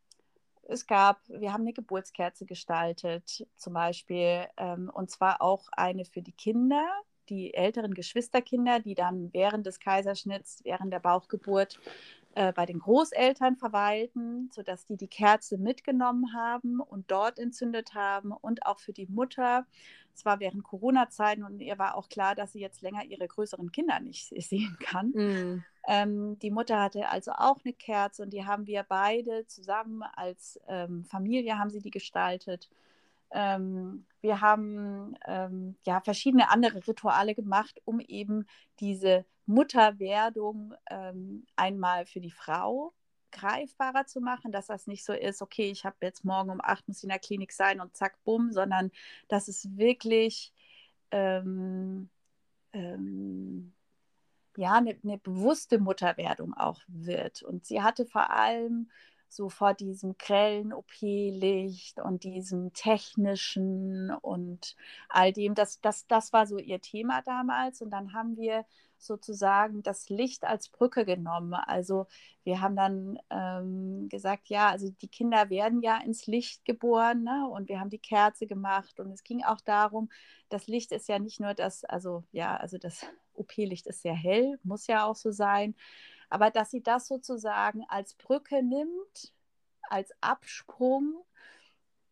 es 0.67 0.87
gab, 0.87 1.19
wir 1.27 1.53
haben 1.53 1.61
eine 1.61 1.73
Geburtskerze 1.73 2.45
gestaltet, 2.45 3.45
zum 3.55 3.73
Beispiel, 3.73 4.45
ähm, 4.57 4.91
und 4.93 5.11
zwar 5.11 5.41
auch 5.41 5.67
eine 5.71 6.05
für 6.05 6.21
die 6.21 6.31
Kinder, 6.31 6.85
die 7.29 7.53
älteren 7.53 7.93
Geschwisterkinder, 7.93 8.79
die 8.79 8.95
dann 8.95 9.33
während 9.33 9.65
des 9.65 9.79
Kaiserschnitts, 9.79 10.63
während 10.63 10.93
der 10.93 10.99
Bauchgeburt 10.99 11.79
äh, 12.35 12.51
bei 12.51 12.65
den 12.65 12.79
Großeltern 12.79 13.55
verweilten, 13.55 14.49
sodass 14.51 14.85
die 14.85 14.97
die 14.97 15.07
Kerze 15.07 15.57
mitgenommen 15.57 16.33
haben 16.33 16.81
und 16.81 17.09
dort 17.09 17.39
entzündet 17.39 17.93
haben 17.95 18.33
und 18.33 18.65
auch 18.65 18.79
für 18.79 18.91
die 18.91 19.07
Mutter. 19.07 19.65
Es 20.13 20.25
war 20.25 20.41
während 20.41 20.63
Corona-Zeiten 20.63 21.43
und 21.43 21.61
ihr 21.61 21.79
war 21.79 21.95
auch 21.95 22.09
klar, 22.09 22.35
dass 22.35 22.51
sie 22.51 22.59
jetzt 22.59 22.81
länger 22.81 23.05
ihre 23.05 23.27
größeren 23.27 23.71
Kinder 23.71 24.01
nicht 24.01 24.27
sehen 24.43 24.77
kann. 24.81 25.09
Mm. 25.11 25.63
Ähm, 25.87 26.39
die 26.39 26.51
Mutter 26.51 26.81
hatte 26.81 27.07
also 27.07 27.31
auch 27.31 27.59
eine 27.63 27.73
Kerze 27.73 28.23
und 28.23 28.31
die 28.31 28.45
haben 28.45 28.67
wir 28.67 28.83
beide 28.83 29.47
zusammen 29.47 30.03
als 30.03 30.59
ähm, 30.67 31.05
Familie 31.05 31.57
haben 31.57 31.69
sie 31.69 31.79
die 31.79 31.91
gestaltet. 31.91 32.69
Ähm, 33.31 34.05
wir 34.19 34.41
haben 34.41 35.15
ähm, 35.25 35.75
ja 35.85 36.01
verschiedene 36.01 36.49
andere 36.49 36.85
Rituale 36.85 37.33
gemacht, 37.33 37.81
um 37.85 38.01
eben 38.01 38.45
diese 38.81 39.25
Mutterwerdung 39.45 40.73
ähm, 40.89 41.45
einmal 41.55 42.05
für 42.05 42.19
die 42.19 42.31
Frau 42.31 42.93
greifbarer 43.31 44.05
zu 44.05 44.21
machen, 44.21 44.51
dass 44.51 44.67
das 44.67 44.87
nicht 44.87 45.03
so 45.03 45.13
ist, 45.13 45.41
okay, 45.41 45.69
ich 45.69 45.85
habe 45.85 45.97
jetzt 46.01 46.23
morgen 46.23 46.49
um 46.49 46.61
acht 46.61 46.87
muss 46.87 47.03
in 47.03 47.09
der 47.09 47.19
Klinik 47.19 47.51
sein 47.51 47.81
und 47.81 47.95
zack, 47.95 48.17
bumm, 48.23 48.51
sondern 48.53 48.91
dass 49.27 49.47
es 49.49 49.77
wirklich 49.77 50.53
ähm, 51.11 52.09
ähm, 52.73 53.73
ja, 54.57 54.73
eine, 54.75 54.97
eine 55.03 55.17
bewusste 55.17 55.79
Mutterwerdung 55.79 56.53
auch 56.53 56.81
wird. 56.87 57.43
Und 57.43 57.65
sie 57.65 57.81
hatte 57.81 58.05
vor 58.05 58.29
allem 58.29 58.89
so 59.27 59.49
vor 59.49 59.73
diesem 59.73 60.17
grellen 60.17 60.71
OP-Licht 60.71 61.99
und 61.99 62.23
diesem 62.23 62.73
technischen 62.73 64.11
und 64.11 64.75
all 65.09 65.33
dem, 65.33 65.55
das, 65.55 65.81
das, 65.81 66.07
das 66.07 66.31
war 66.31 66.47
so 66.47 66.57
ihr 66.57 66.79
Thema 66.79 67.21
damals. 67.21 67.81
Und 67.81 67.91
dann 67.91 68.13
haben 68.13 68.37
wir 68.37 68.65
sozusagen 68.97 69.83
das 69.83 70.09
Licht 70.09 70.43
als 70.43 70.69
Brücke 70.69 71.05
genommen. 71.05 71.53
Also 71.53 72.07
wir 72.43 72.61
haben 72.61 72.75
dann 72.75 73.19
ähm, 73.29 74.09
gesagt, 74.09 74.49
ja, 74.49 74.69
also 74.69 74.89
die 74.89 75.07
Kinder 75.07 75.49
werden 75.49 75.81
ja 75.81 75.97
ins 75.97 76.27
Licht 76.27 76.65
geboren 76.65 77.23
ne? 77.23 77.47
und 77.49 77.69
wir 77.69 77.79
haben 77.79 77.89
die 77.89 77.99
Kerze 77.99 78.47
gemacht 78.47 78.99
und 78.99 79.11
es 79.11 79.23
ging 79.23 79.43
auch 79.43 79.61
darum, 79.61 80.09
das 80.49 80.67
Licht 80.67 80.91
ist 80.91 81.07
ja 81.09 81.19
nicht 81.19 81.39
nur 81.39 81.53
das, 81.53 81.83
also 81.85 82.23
ja, 82.31 82.55
also 82.57 82.77
das 82.77 83.05
OP-Licht 83.33 83.87
ist 83.87 84.01
sehr 84.01 84.15
hell, 84.15 84.59
muss 84.63 84.87
ja 84.87 85.05
auch 85.05 85.15
so 85.15 85.31
sein, 85.31 85.75
aber 86.29 86.51
dass 86.51 86.71
sie 86.71 86.81
das 86.81 87.07
sozusagen 87.07 87.83
als 87.87 88.13
Brücke 88.15 88.63
nimmt, 88.63 89.33
als 89.89 90.11
Absprung 90.21 91.23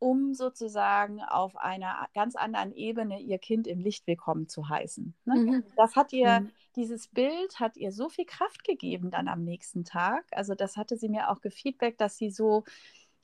um 0.04 0.34
sozusagen 0.34 1.22
auf 1.24 1.56
einer 1.56 2.10
ganz 2.14 2.36
anderen 2.36 2.74
Ebene 2.74 3.22
ihr 3.22 3.38
Kind 3.38 3.68
im 3.68 3.80
Licht 3.80 4.06
willkommen 4.06 4.50
zu 4.50 4.68
heißen. 4.68 5.14
Ne? 5.24 5.36
Mhm. 5.36 5.64
Das 5.78 5.96
hat 5.96 6.12
ihr, 6.12 6.42
mhm. 6.42 6.52
dieses 6.76 7.08
Bild 7.08 7.58
hat 7.62 7.78
ihr 7.78 7.94
so 7.94 8.10
viel 8.10 8.26
Kraft 8.26 8.66
gegeben 8.66 9.12
dann 9.12 9.30
am 9.30 9.46
nächsten 9.46 9.86
Tag. 9.86 10.26
Also 10.32 10.56
das 10.56 10.76
hatte 10.76 10.98
sie 10.98 11.08
mir 11.08 11.30
auch 11.30 11.40
gefeedback, 11.40 11.98
dass 11.98 12.18
sie 12.18 12.32
so, 12.32 12.66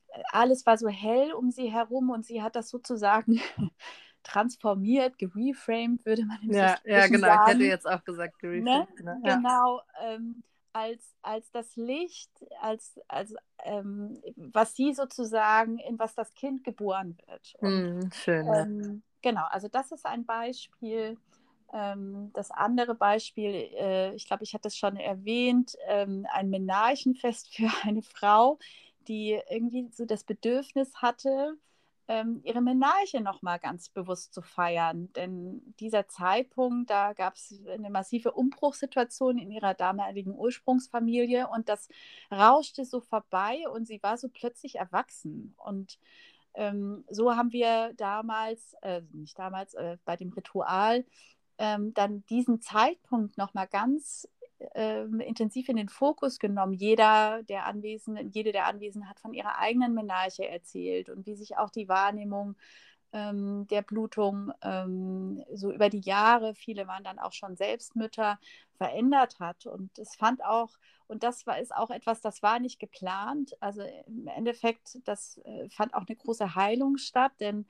äh, 0.08 0.22
alles 0.32 0.66
war 0.66 0.78
so 0.78 0.88
hell 0.88 1.34
um 1.34 1.52
sie 1.52 1.70
herum 1.70 2.12
und 2.12 2.26
sie 2.26 2.42
hat 2.42 2.56
das 2.56 2.70
sozusagen 2.70 3.42
transformiert, 4.24 5.18
gereframed, 5.18 6.06
würde 6.06 6.24
man 6.24 6.42
im 6.44 6.54
Ja, 6.54 6.78
ja 6.86 7.08
genau, 7.08 7.28
sagen. 7.28 7.42
ich 7.42 7.54
hätte 7.56 7.66
jetzt 7.66 7.90
auch 7.90 8.06
gesagt, 8.06 8.40
gereframed. 8.40 9.04
Ne? 9.04 9.22
Ja. 9.26 9.36
Genau. 9.36 9.82
Ähm, 10.02 10.44
als, 10.80 11.16
als 11.22 11.52
das 11.52 11.76
Licht, 11.76 12.32
als, 12.62 13.00
als 13.08 13.34
ähm, 13.64 14.22
was 14.36 14.76
sie 14.76 14.94
sozusagen, 14.94 15.78
in 15.80 16.00
was 16.00 16.16
das 16.16 16.34
Kind 16.34 16.64
geboren 16.64 17.18
wird. 17.28 17.56
Und, 17.60 18.00
mm, 18.00 18.12
schön. 18.12 18.48
Ähm, 18.48 19.04
genau, 19.22 19.46
also 19.50 19.68
das 19.68 19.92
ist 19.92 20.06
ein 20.06 20.26
Beispiel. 20.26 21.18
Ähm, 21.74 22.32
das 22.34 22.50
andere 22.52 22.96
Beispiel, 22.96 23.70
äh, 23.78 24.16
ich 24.16 24.26
glaube, 24.26 24.44
ich 24.44 24.54
hatte 24.54 24.70
es 24.70 24.78
schon 24.78 24.96
erwähnt, 24.96 25.76
ähm, 25.88 26.26
ein 26.32 26.50
Menarchenfest 26.50 27.54
für 27.56 27.70
eine 27.84 28.02
Frau, 28.02 28.58
die 29.08 29.40
irgendwie 29.50 29.90
so 29.92 30.06
das 30.06 30.24
Bedürfnis 30.24 30.96
hatte, 30.96 31.56
ähm, 32.10 32.42
ihre 32.44 32.60
Menarche 32.60 33.22
nochmal 33.22 33.60
ganz 33.60 33.88
bewusst 33.88 34.34
zu 34.34 34.42
feiern. 34.42 35.14
Denn 35.14 35.62
dieser 35.80 36.08
Zeitpunkt, 36.08 36.90
da 36.90 37.14
gab 37.14 37.36
es 37.36 37.62
eine 37.68 37.92
massive 37.92 38.32
Umbruchssituation 38.32 39.38
in 39.38 39.52
ihrer 39.52 39.76
damaligen 39.76 40.34
Ursprungsfamilie 40.34 41.48
und 41.48 41.70
das 41.70 41.88
rauschte 42.32 42.84
so 42.84 43.00
vorbei 43.00 43.64
und 43.72 43.86
sie 43.86 44.02
war 44.02 44.18
so 44.18 44.28
plötzlich 44.28 44.78
erwachsen. 44.78 45.54
Und 45.58 46.00
ähm, 46.56 47.06
so 47.10 47.36
haben 47.36 47.54
wir 47.54 47.94
damals, 47.96 48.76
äh, 48.82 49.04
nicht 49.14 49.38
damals, 49.38 49.76
äh, 49.76 49.98
bei 50.04 50.16
dem 50.18 50.34
Ritual, 50.34 51.06
ähm, 51.60 51.94
dann 51.94 52.26
diesen 52.26 52.60
Zeitpunkt 52.60 53.38
nochmal 53.38 53.68
ganz 53.68 54.28
ähm, 54.76 55.20
intensiv 55.20 55.70
in 55.70 55.78
den 55.78 55.90
Fokus 55.90 56.40
genommen. 56.40 56.74
Jeder 56.74 57.44
der 57.44 57.66
Anwesenden, 57.66 58.32
jede 58.32 58.52
der 58.52 58.66
Anwesenden 58.66 59.10
hat 59.10 59.20
von 59.20 59.34
ihrer 59.34 59.58
eigenen 59.58 59.94
Menarche 59.94 60.48
erzählt 60.48 61.10
und 61.10 61.26
wie 61.26 61.36
sich 61.36 61.58
auch 61.58 61.70
die 61.70 61.88
Wahrnehmung 61.90 62.56
ähm, 63.12 63.68
der 63.68 63.82
Blutung 63.82 64.52
ähm, 64.62 65.44
so 65.54 65.72
über 65.72 65.90
die 65.90 66.02
Jahre, 66.02 66.54
viele 66.56 66.88
waren 66.88 67.04
dann 67.04 67.20
auch 67.20 67.34
schon 67.34 67.56
Selbstmütter, 67.56 68.40
verändert 68.80 69.40
hat. 69.40 69.66
Und 69.66 70.00
es 70.00 70.16
fand 70.16 70.44
auch, 70.44 70.70
und 71.08 71.24
das 71.24 71.46
war 71.46 71.60
ist 71.60 71.76
auch 71.76 71.90
etwas, 71.90 72.22
das 72.22 72.42
war 72.42 72.60
nicht 72.60 72.80
geplant. 72.80 73.56
Also 73.60 73.82
im 74.08 74.28
Endeffekt, 74.28 75.00
das 75.06 75.38
äh, 75.44 75.70
fand 75.70 75.94
auch 75.94 76.06
eine 76.08 76.16
große 76.16 76.56
Heilung 76.56 76.98
statt, 76.98 77.34
denn 77.40 77.68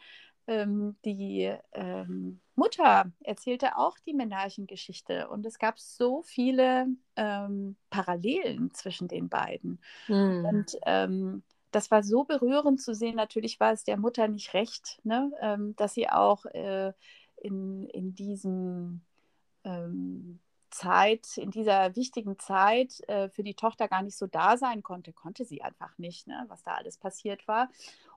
ähm, 0.49 0.95
die 1.05 1.53
ähm, 1.73 2.39
Mutter 2.55 3.11
erzählte 3.23 3.77
auch 3.77 3.97
die 3.99 4.15
Menarchengeschichte 4.15 5.29
und 5.29 5.45
es 5.45 5.59
gab 5.59 5.79
so 5.79 6.23
viele 6.23 6.87
ähm, 7.15 7.75
Parallelen 7.91 8.73
zwischen 8.73 9.07
den 9.07 9.29
beiden. 9.29 9.79
Mhm. 10.07 10.45
Und 10.45 10.77
ähm, 10.87 11.43
das 11.69 11.91
war 11.91 12.01
so 12.01 12.23
berührend 12.23 12.81
zu 12.81 12.95
sehen. 12.95 13.15
Natürlich 13.15 13.59
war 13.59 13.71
es 13.71 13.83
der 13.83 13.97
Mutter 13.97 14.27
nicht 14.27 14.55
recht, 14.55 14.99
ne? 15.03 15.31
ähm, 15.39 15.75
dass 15.75 15.93
sie 15.93 16.09
auch 16.09 16.45
äh, 16.45 16.93
in, 17.37 17.85
in 17.89 18.15
diesem 18.15 19.01
ähm, 19.63 20.39
Zeit, 20.69 21.37
in 21.37 21.51
dieser 21.51 21.95
wichtigen 21.95 22.39
Zeit 22.39 23.01
äh, 23.07 23.29
für 23.29 23.43
die 23.43 23.55
Tochter 23.55 23.87
gar 23.87 24.01
nicht 24.01 24.17
so 24.17 24.27
da 24.27 24.57
sein 24.57 24.83
konnte, 24.83 25.13
konnte 25.13 25.45
sie 25.45 25.61
einfach 25.61 25.97
nicht, 25.97 26.27
ne, 26.27 26.45
was 26.47 26.63
da 26.63 26.75
alles 26.75 26.97
passiert 26.97 27.47
war. 27.47 27.69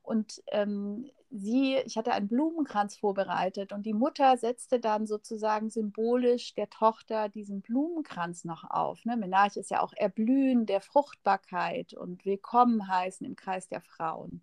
Und 0.02 0.42
ähm, 0.48 1.10
sie, 1.30 1.76
ich 1.86 1.96
hatte 1.96 2.12
einen 2.12 2.28
Blumenkranz 2.28 2.96
vorbereitet 2.96 3.72
und 3.72 3.86
die 3.86 3.94
Mutter 3.94 4.36
setzte 4.36 4.80
dann 4.80 5.06
sozusagen 5.06 5.70
symbolisch 5.70 6.54
der 6.54 6.68
Tochter 6.70 7.28
diesen 7.28 7.62
Blumenkranz 7.62 8.44
noch 8.44 8.64
auf. 8.68 9.04
Ne? 9.04 9.16
Menarche 9.16 9.60
ist 9.60 9.70
ja 9.70 9.80
auch 9.80 9.92
Erblühen 9.94 10.66
der 10.66 10.80
Fruchtbarkeit 10.80 11.94
und 11.94 12.24
Willkommen 12.24 12.88
heißen 12.88 13.24
im 13.24 13.36
Kreis 13.36 13.68
der 13.68 13.80
Frauen. 13.80 14.42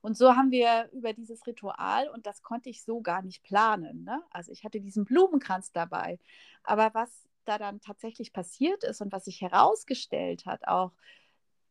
Und 0.00 0.16
so 0.16 0.36
haben 0.36 0.50
wir 0.50 0.88
über 0.92 1.12
dieses 1.12 1.46
Ritual, 1.46 2.08
und 2.08 2.26
das 2.26 2.42
konnte 2.42 2.70
ich 2.70 2.82
so 2.82 3.00
gar 3.00 3.22
nicht 3.22 3.42
planen. 3.42 4.04
Ne? 4.04 4.22
Also 4.30 4.52
ich 4.52 4.64
hatte 4.64 4.80
diesen 4.80 5.04
Blumenkranz 5.04 5.72
dabei. 5.72 6.18
Aber 6.62 6.92
was 6.94 7.28
da 7.48 7.58
dann 7.58 7.80
tatsächlich 7.80 8.32
passiert 8.32 8.84
ist 8.84 9.00
und 9.00 9.12
was 9.12 9.24
sich 9.24 9.40
herausgestellt 9.40 10.46
hat, 10.46 10.66
auch 10.68 10.92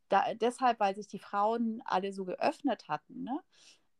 da, 0.10 0.34
deshalb, 0.36 0.80
weil 0.80 0.96
sich 0.96 1.08
die 1.08 1.20
Frauen 1.20 1.82
alle 1.86 2.14
so 2.14 2.26
geöffnet 2.26 2.88
hatten, 2.88 3.24
ne? 3.24 3.40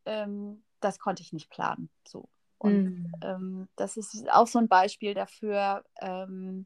Ähm, 0.06 0.64
das 0.80 1.00
konnte 1.00 1.22
ich 1.22 1.34
nicht 1.34 1.50
planen. 1.50 1.90
So. 2.08 2.30
Und 2.58 2.84
mhm. 2.84 3.12
ähm, 3.22 3.68
das 3.76 3.98
ist 3.98 4.30
auch 4.32 4.48
so 4.48 4.60
ein 4.60 4.68
Beispiel 4.68 5.14
dafür, 5.14 5.84
ähm, 6.02 6.66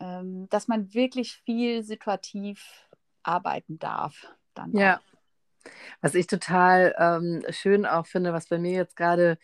ähm 0.00 0.48
dass 0.48 0.66
man 0.68 0.94
wirklich 0.94 1.36
viel 1.44 1.82
situativ 1.82 2.88
arbeiten 3.22 3.78
darf. 3.78 4.26
Dann 4.54 4.72
ja. 4.72 4.96
Auch. 4.96 5.02
Was 6.00 6.14
ich 6.14 6.26
total 6.26 6.94
ähm, 6.98 7.44
schön 7.50 7.84
auch 7.84 8.06
finde, 8.06 8.32
was 8.32 8.48
bei 8.48 8.58
mir 8.58 8.72
jetzt 8.72 8.96
gerade 8.96 9.38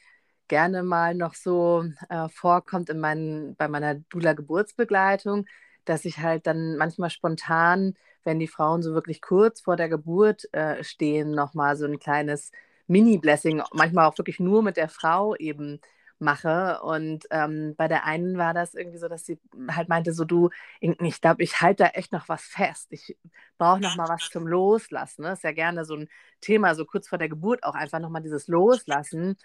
gerne 0.48 0.82
mal 0.82 1.14
noch 1.14 1.34
so 1.34 1.84
äh, 2.08 2.28
vorkommt 2.28 2.90
in 2.90 3.00
meinen, 3.00 3.56
bei 3.56 3.68
meiner 3.68 3.96
Dula-Geburtsbegleitung, 3.96 5.46
dass 5.84 6.04
ich 6.04 6.18
halt 6.18 6.46
dann 6.46 6.76
manchmal 6.76 7.10
spontan, 7.10 7.94
wenn 8.24 8.38
die 8.38 8.48
Frauen 8.48 8.82
so 8.82 8.94
wirklich 8.94 9.20
kurz 9.20 9.60
vor 9.60 9.76
der 9.76 9.88
Geburt 9.88 10.52
äh, 10.52 10.82
stehen, 10.84 11.32
nochmal 11.32 11.76
so 11.76 11.86
ein 11.86 11.98
kleines 11.98 12.50
Mini-Blessing, 12.86 13.62
manchmal 13.72 14.06
auch 14.06 14.18
wirklich 14.18 14.40
nur 14.40 14.62
mit 14.62 14.76
der 14.76 14.88
Frau 14.88 15.34
eben 15.36 15.80
mache. 16.24 16.80
Und 16.82 17.26
ähm, 17.30 17.74
bei 17.76 17.88
der 17.88 18.04
einen 18.04 18.38
war 18.38 18.54
das 18.54 18.74
irgendwie 18.74 18.98
so, 18.98 19.08
dass 19.08 19.24
sie 19.24 19.38
halt 19.68 19.88
meinte, 19.88 20.12
so 20.12 20.24
du, 20.24 20.50
ich 20.80 21.20
glaube, 21.20 21.42
ich 21.42 21.60
halte 21.60 21.84
da 21.84 21.90
echt 21.90 22.12
noch 22.12 22.28
was 22.28 22.42
fest. 22.42 22.88
Ich 22.90 23.16
brauche 23.58 23.80
noch 23.80 23.96
mal 23.96 24.08
was 24.08 24.28
zum 24.30 24.46
Loslassen. 24.46 25.22
Ne? 25.22 25.28
Das 25.28 25.38
ist 25.40 25.44
ja 25.44 25.52
gerne 25.52 25.84
so 25.84 25.96
ein 25.96 26.08
Thema, 26.40 26.74
so 26.74 26.84
kurz 26.84 27.08
vor 27.08 27.18
der 27.18 27.28
Geburt 27.28 27.62
auch 27.64 27.74
einfach 27.74 28.00
noch 28.00 28.10
mal 28.10 28.20
dieses 28.20 28.48
Loslassen. 28.48 29.36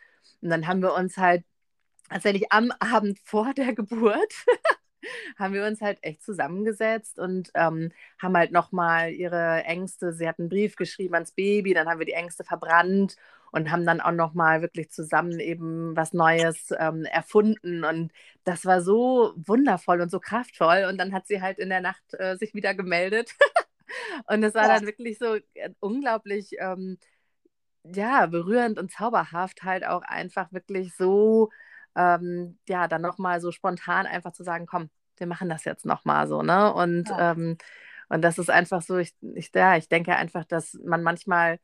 Und 0.41 0.49
dann 0.49 0.67
haben 0.67 0.81
wir 0.81 0.93
uns 0.93 1.17
halt 1.17 1.43
tatsächlich 2.09 2.51
am 2.51 2.71
Abend 2.79 3.19
vor 3.19 3.53
der 3.53 3.73
Geburt 3.73 4.33
haben 5.37 5.53
wir 5.53 5.65
uns 5.65 5.81
halt 5.81 5.99
echt 6.01 6.23
zusammengesetzt 6.23 7.19
und 7.19 7.51
ähm, 7.55 7.91
haben 8.21 8.37
halt 8.37 8.51
nochmal 8.51 9.11
ihre 9.11 9.63
Ängste, 9.63 10.13
sie 10.13 10.27
hat 10.27 10.39
einen 10.39 10.49
Brief 10.49 10.75
geschrieben 10.75 11.13
ans 11.15 11.31
Baby, 11.31 11.73
dann 11.73 11.87
haben 11.87 11.99
wir 11.99 12.05
die 12.05 12.13
Ängste 12.13 12.43
verbrannt 12.43 13.15
und 13.51 13.71
haben 13.71 13.85
dann 13.85 14.01
auch 14.01 14.12
nochmal 14.12 14.62
wirklich 14.62 14.91
zusammen 14.91 15.39
eben 15.39 15.95
was 15.95 16.13
Neues 16.13 16.73
ähm, 16.77 17.05
erfunden 17.05 17.83
und 17.83 18.12
das 18.43 18.65
war 18.65 18.81
so 18.81 19.33
wundervoll 19.35 20.01
und 20.01 20.12
so 20.12 20.19
kraftvoll 20.19 20.85
und 20.89 20.97
dann 20.97 21.13
hat 21.13 21.27
sie 21.27 21.41
halt 21.41 21.59
in 21.59 21.69
der 21.69 21.81
Nacht 21.81 22.03
äh, 22.13 22.38
sich 22.38 22.53
wieder 22.53 22.73
gemeldet 22.73 23.35
und 24.27 24.43
es 24.43 24.53
war 24.55 24.67
ja. 24.67 24.75
dann 24.75 24.85
wirklich 24.85 25.17
so 25.19 25.35
äh, 25.35 25.69
unglaublich 25.79 26.51
ähm, 26.59 26.97
ja, 27.83 28.25
berührend 28.25 28.77
und 28.77 28.91
zauberhaft 28.91 29.63
halt 29.63 29.85
auch 29.85 30.03
einfach 30.03 30.51
wirklich 30.51 30.95
so 30.95 31.49
ähm, 31.95 32.57
ja, 32.67 32.88
dann 32.88 33.01
nochmal 33.01 33.41
so 33.41 33.51
spontan 33.51 34.05
einfach 34.05 34.31
zu 34.31 34.43
sagen, 34.43 34.65
komm, 34.65 34.89
wir 35.17 35.27
machen 35.27 35.49
das 35.49 35.65
jetzt 35.65 35.85
nochmal 35.85 36.27
so, 36.27 36.41
ne? 36.41 36.73
Und, 36.73 37.09
ja. 37.09 37.31
ähm, 37.31 37.57
und 38.09 38.21
das 38.21 38.38
ist 38.38 38.49
einfach 38.49 38.81
so, 38.81 38.97
ich, 38.97 39.13
ich, 39.35 39.51
ja, 39.53 39.75
ich 39.75 39.89
denke 39.89 40.15
einfach, 40.15 40.45
dass 40.45 40.73
man 40.83 41.03
manchmal 41.03 41.59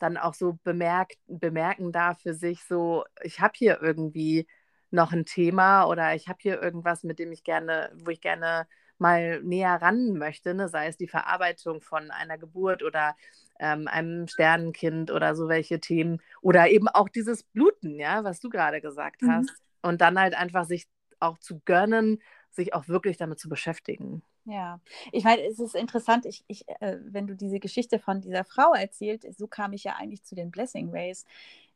dann 0.00 0.16
auch 0.16 0.34
so 0.34 0.58
bemerkt, 0.64 1.18
bemerken 1.26 1.92
darf 1.92 2.20
für 2.22 2.34
sich 2.34 2.64
so, 2.64 3.04
ich 3.22 3.40
habe 3.40 3.52
hier 3.56 3.80
irgendwie 3.80 4.46
noch 4.90 5.12
ein 5.12 5.24
Thema 5.24 5.84
oder 5.84 6.14
ich 6.14 6.28
habe 6.28 6.38
hier 6.40 6.60
irgendwas, 6.60 7.04
mit 7.04 7.18
dem 7.18 7.32
ich 7.32 7.44
gerne, 7.44 7.92
wo 7.94 8.10
ich 8.10 8.20
gerne 8.20 8.66
mal 8.98 9.40
näher 9.42 9.80
ran 9.80 10.14
möchte, 10.14 10.54
ne? 10.54 10.68
sei 10.68 10.88
es 10.88 10.96
die 10.96 11.08
Verarbeitung 11.08 11.80
von 11.80 12.10
einer 12.10 12.38
Geburt 12.38 12.82
oder 12.82 13.16
ähm, 13.58 13.88
einem 13.88 14.28
Sternenkind 14.28 15.10
oder 15.10 15.34
so 15.34 15.48
welche 15.48 15.80
Themen 15.80 16.20
oder 16.42 16.68
eben 16.68 16.88
auch 16.88 17.08
dieses 17.08 17.42
Bluten, 17.42 17.98
ja, 17.98 18.24
was 18.24 18.40
du 18.40 18.50
gerade 18.50 18.80
gesagt 18.80 19.22
mhm. 19.22 19.32
hast. 19.32 19.50
Und 19.82 20.02
dann 20.02 20.18
halt 20.18 20.34
einfach 20.34 20.64
sich 20.64 20.86
auch 21.18 21.38
zu 21.38 21.60
gönnen, 21.64 22.20
sich 22.50 22.74
auch 22.74 22.88
wirklich 22.88 23.16
damit 23.16 23.38
zu 23.38 23.48
beschäftigen. 23.48 24.22
Ja, 24.50 24.80
ich 25.12 25.22
meine, 25.22 25.42
es 25.42 25.60
ist 25.60 25.76
interessant, 25.76 26.26
ich, 26.26 26.42
ich, 26.48 26.68
äh, 26.80 26.98
wenn 27.04 27.28
du 27.28 27.36
diese 27.36 27.60
Geschichte 27.60 28.00
von 28.00 28.20
dieser 28.20 28.42
Frau 28.42 28.74
erzählt, 28.74 29.24
so 29.36 29.46
kam 29.46 29.72
ich 29.72 29.84
ja 29.84 29.94
eigentlich 29.94 30.24
zu 30.24 30.34
den 30.34 30.50
Blessing 30.50 30.92
Ways. 30.92 31.24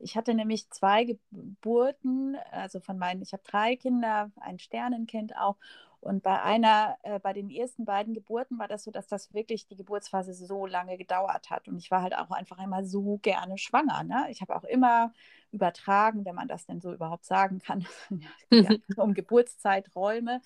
Ich 0.01 0.17
hatte 0.17 0.35
nämlich 0.35 0.69
zwei 0.71 1.05
Geburten, 1.05 2.37
also 2.51 2.81
von 2.81 2.99
meinen, 2.99 3.23
ich 3.23 3.33
habe 3.33 3.45
drei 3.47 3.77
Kinder, 3.77 4.33
ein 4.41 4.59
Sternenkind 4.59 5.37
auch. 5.37 5.57
Und 6.01 6.25
bei 6.25 6.43
einer, 6.43 6.99
äh, 7.05 7.21
bei 7.21 7.33
den 7.33 7.49
ersten 7.49 7.85
beiden 7.85 8.13
Geburten 8.13 8.59
war 8.59 8.67
das 8.67 8.83
so, 8.83 8.91
dass 8.91 9.07
das 9.07 9.33
wirklich 9.33 9.67
die 9.69 9.77
Geburtsphase 9.77 10.35
so 10.35 10.67
lange 10.67 10.99
gedauert 10.99 11.51
hat. 11.51 11.69
Und 11.69 11.79
ich 11.79 11.93
war 11.93 12.03
halt 12.03 12.17
auch 12.17 12.31
einfach 12.33 12.59
immer 12.59 12.85
so 12.85 13.19
gerne 13.23 13.57
schwanger. 13.57 14.03
Ne? 14.03 14.27
Ich 14.31 14.41
habe 14.43 14.57
auch 14.57 14.65
immer 14.65 15.13
übertragen, 15.53 16.25
wenn 16.25 16.35
man 16.35 16.49
das 16.49 16.67
denn 16.67 16.81
so 16.81 16.93
überhaupt 16.93 17.25
sagen 17.25 17.61
kann, 17.61 17.87
ja, 18.51 18.71
um 18.97 19.15
Geburtszeiträume. 19.15 20.41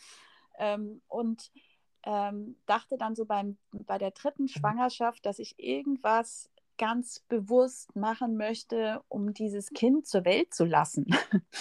Ähm, 0.58 1.00
und 1.08 1.50
ähm, 2.08 2.56
dachte 2.64 2.96
dann 2.96 3.14
so 3.14 3.26
beim, 3.26 3.58
bei 3.70 3.98
der 3.98 4.12
dritten 4.12 4.48
Schwangerschaft, 4.48 5.26
dass 5.26 5.38
ich 5.38 5.58
irgendwas 5.58 6.50
ganz 6.78 7.20
bewusst 7.28 7.94
machen 7.96 8.38
möchte, 8.38 9.02
um 9.08 9.34
dieses 9.34 9.70
Kind 9.70 10.06
zur 10.06 10.24
Welt 10.24 10.54
zu 10.54 10.64
lassen. 10.64 11.06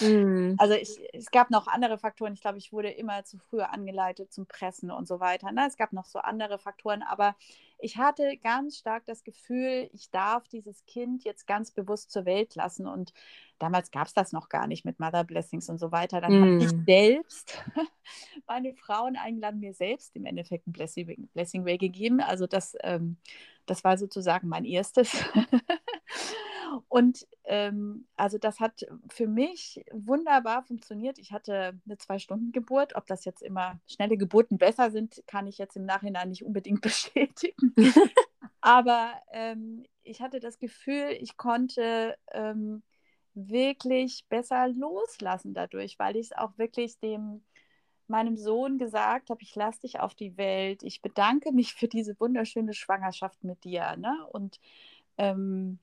Mm. 0.00 0.54
Also 0.58 0.74
ich, 0.74 0.96
es 1.12 1.30
gab 1.30 1.50
noch 1.50 1.66
andere 1.66 1.98
Faktoren. 1.98 2.32
Ich 2.32 2.40
glaube, 2.40 2.58
ich 2.58 2.72
wurde 2.72 2.88
immer 2.90 3.24
zu 3.24 3.36
früh 3.38 3.60
angeleitet 3.60 4.32
zum 4.32 4.46
Pressen 4.46 4.90
und 4.90 5.08
so 5.08 5.18
weiter. 5.18 5.50
Ne? 5.50 5.66
Es 5.66 5.76
gab 5.76 5.92
noch 5.92 6.04
so 6.04 6.20
andere 6.20 6.58
Faktoren, 6.58 7.02
aber 7.02 7.34
ich 7.78 7.96
hatte 7.96 8.36
ganz 8.42 8.78
stark 8.78 9.04
das 9.06 9.22
Gefühl, 9.24 9.88
ich 9.92 10.10
darf 10.10 10.48
dieses 10.48 10.84
Kind 10.86 11.24
jetzt 11.24 11.46
ganz 11.46 11.70
bewusst 11.70 12.10
zur 12.10 12.24
Welt 12.24 12.54
lassen. 12.54 12.86
Und 12.86 13.12
damals 13.58 13.90
gab 13.90 14.06
es 14.06 14.14
das 14.14 14.32
noch 14.32 14.48
gar 14.48 14.66
nicht 14.66 14.84
mit 14.84 14.98
Mother 14.98 15.24
Blessings 15.24 15.68
und 15.68 15.78
so 15.78 15.92
weiter. 15.92 16.20
Dann 16.20 16.38
mm. 16.38 16.42
habe 16.42 16.64
ich 16.64 16.70
selbst 16.86 17.64
meine 18.46 18.74
Frauen 18.74 19.16
eingeladen, 19.16 19.60
mir 19.60 19.74
selbst 19.74 20.16
im 20.16 20.26
Endeffekt 20.26 20.66
ein 20.66 20.72
Blessing, 20.72 21.28
Blessing 21.34 21.64
Way 21.64 21.78
gegeben. 21.78 22.20
Also 22.20 22.46
das, 22.46 22.76
ähm, 22.82 23.16
das 23.66 23.84
war 23.84 23.96
sozusagen 23.96 24.48
mein 24.48 24.64
erstes. 24.64 25.24
Und 26.88 27.26
ähm, 27.44 28.06
also 28.16 28.38
das 28.38 28.60
hat 28.60 28.86
für 29.08 29.26
mich 29.26 29.84
wunderbar 29.92 30.62
funktioniert. 30.62 31.18
Ich 31.18 31.32
hatte 31.32 31.78
eine 31.84 31.98
Zwei-Stunden-Geburt. 31.98 32.94
Ob 32.96 33.06
das 33.06 33.24
jetzt 33.24 33.42
immer 33.42 33.80
schnelle 33.86 34.16
Geburten 34.16 34.58
besser 34.58 34.90
sind, 34.90 35.22
kann 35.26 35.46
ich 35.46 35.58
jetzt 35.58 35.76
im 35.76 35.84
Nachhinein 35.84 36.28
nicht 36.28 36.44
unbedingt 36.44 36.80
bestätigen. 36.82 37.74
Aber 38.60 39.12
ähm, 39.32 39.84
ich 40.02 40.20
hatte 40.20 40.40
das 40.40 40.58
Gefühl, 40.58 41.16
ich 41.20 41.36
konnte 41.36 42.16
ähm, 42.32 42.82
wirklich 43.34 44.26
besser 44.28 44.68
loslassen 44.68 45.54
dadurch, 45.54 45.98
weil 45.98 46.16
ich 46.16 46.26
es 46.26 46.32
auch 46.36 46.56
wirklich 46.58 46.98
dem 46.98 47.42
meinem 48.08 48.36
Sohn 48.36 48.78
gesagt 48.78 49.30
habe, 49.30 49.42
ich 49.42 49.54
lasse 49.54 49.82
dich 49.82 50.00
auf 50.00 50.14
die 50.14 50.36
Welt, 50.36 50.82
ich 50.82 51.02
bedanke 51.02 51.52
mich 51.52 51.74
für 51.74 51.88
diese 51.88 52.18
wunderschöne 52.18 52.72
Schwangerschaft 52.72 53.44
mit 53.44 53.64
dir. 53.64 53.96
Ne? 53.96 54.26
Und 54.32 54.58
ähm, 55.18 55.78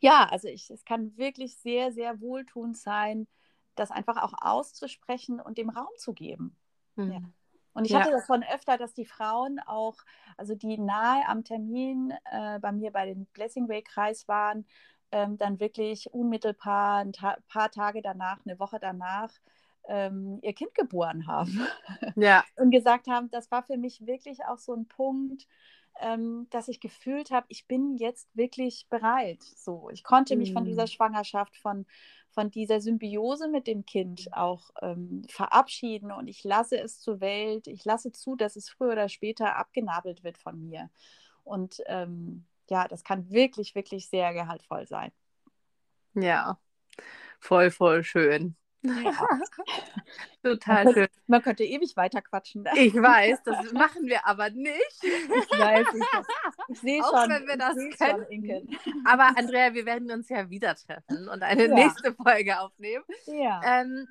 ja, 0.00 0.28
also 0.30 0.48
ich, 0.48 0.70
es 0.70 0.84
kann 0.84 1.16
wirklich 1.16 1.56
sehr, 1.58 1.92
sehr 1.92 2.20
wohltuend 2.20 2.76
sein, 2.76 3.26
das 3.74 3.90
einfach 3.90 4.16
auch 4.22 4.34
auszusprechen 4.38 5.40
und 5.40 5.58
dem 5.58 5.70
Raum 5.70 5.88
zu 5.96 6.12
geben. 6.12 6.56
Mhm. 6.96 7.12
Ja. 7.12 7.20
Und 7.74 7.84
ich 7.84 7.92
ja. 7.92 8.00
hatte 8.00 8.10
das 8.10 8.26
von 8.26 8.42
öfter, 8.42 8.76
dass 8.76 8.92
die 8.92 9.04
Frauen 9.04 9.60
auch, 9.60 9.96
also 10.36 10.54
die 10.54 10.78
nahe 10.78 11.26
am 11.28 11.44
Termin 11.44 12.12
äh, 12.30 12.58
bei 12.58 12.72
mir 12.72 12.90
bei 12.90 13.06
den 13.06 13.26
Blessing 13.26 13.68
Way 13.68 13.82
Kreis 13.82 14.26
waren, 14.26 14.66
ähm, 15.12 15.38
dann 15.38 15.60
wirklich 15.60 16.12
unmittelbar 16.12 16.98
ein 16.98 17.12
ta 17.12 17.36
paar 17.48 17.70
Tage 17.70 18.02
danach, 18.02 18.44
eine 18.44 18.58
Woche 18.58 18.78
danach, 18.80 19.32
ähm, 19.86 20.38
ihr 20.42 20.54
Kind 20.54 20.74
geboren 20.74 21.26
haben. 21.26 21.66
Ja. 22.16 22.44
und 22.56 22.70
gesagt 22.70 23.06
haben, 23.06 23.30
das 23.30 23.50
war 23.50 23.62
für 23.62 23.76
mich 23.76 24.06
wirklich 24.06 24.44
auch 24.44 24.58
so 24.58 24.74
ein 24.74 24.86
Punkt, 24.86 25.46
ähm, 26.00 26.46
dass 26.50 26.68
ich 26.68 26.80
gefühlt 26.80 27.30
habe, 27.30 27.46
ich 27.48 27.66
bin 27.66 27.96
jetzt 27.96 28.28
wirklich 28.34 28.86
bereit. 28.88 29.42
So, 29.42 29.90
ich 29.90 30.04
konnte 30.04 30.36
mich 30.36 30.52
von 30.52 30.64
dieser 30.64 30.82
mhm. 30.82 30.88
Schwangerschaft, 30.88 31.56
von, 31.56 31.86
von 32.30 32.50
dieser 32.50 32.80
Symbiose 32.80 33.48
mit 33.48 33.66
dem 33.66 33.84
Kind 33.84 34.28
auch 34.32 34.70
ähm, 34.82 35.22
verabschieden 35.28 36.12
und 36.12 36.28
ich 36.28 36.44
lasse 36.44 36.78
es 36.78 37.00
zur 37.00 37.20
Welt. 37.20 37.66
Ich 37.66 37.84
lasse 37.84 38.12
zu, 38.12 38.36
dass 38.36 38.56
es 38.56 38.68
früher 38.68 38.92
oder 38.92 39.08
später 39.08 39.56
abgenabelt 39.56 40.24
wird 40.24 40.38
von 40.38 40.60
mir. 40.60 40.90
Und 41.44 41.82
ähm, 41.86 42.44
ja, 42.68 42.86
das 42.86 43.04
kann 43.04 43.30
wirklich, 43.30 43.74
wirklich 43.74 44.08
sehr 44.08 44.32
gehaltvoll 44.34 44.86
sein. 44.86 45.10
Ja, 46.14 46.58
voll, 47.40 47.70
voll 47.70 48.04
schön. 48.04 48.56
Ja. 48.82 48.92
Total 50.42 50.84
man 50.84 50.94
schön. 50.94 51.02
Könnte, 51.02 51.20
man 51.26 51.42
könnte 51.42 51.64
ewig 51.64 51.96
weiter 51.96 52.22
quatschen. 52.22 52.62
Ne? 52.62 52.70
Ich 52.76 52.94
weiß, 52.94 53.42
das 53.44 53.72
machen 53.72 54.06
wir 54.06 54.26
aber 54.26 54.50
nicht. 54.50 55.02
Ich 55.02 55.58
weiß, 55.58 55.86
ich, 55.94 56.02
ich 56.68 56.80
sehe 56.80 57.02
schon. 57.02 57.14
Auch 57.14 57.28
wenn 57.28 57.46
wir 57.46 57.56
das 57.56 57.76
kennen. 57.96 58.78
Aber 59.04 59.36
Andrea, 59.36 59.74
wir 59.74 59.84
werden 59.84 60.10
uns 60.10 60.28
ja 60.28 60.48
wieder 60.48 60.76
treffen 60.76 61.28
und 61.28 61.42
eine 61.42 61.66
ja. 61.66 61.74
nächste 61.74 62.14
Folge 62.14 62.60
aufnehmen. 62.60 63.04
Ja. 63.26 63.60
Ähm, 63.64 64.06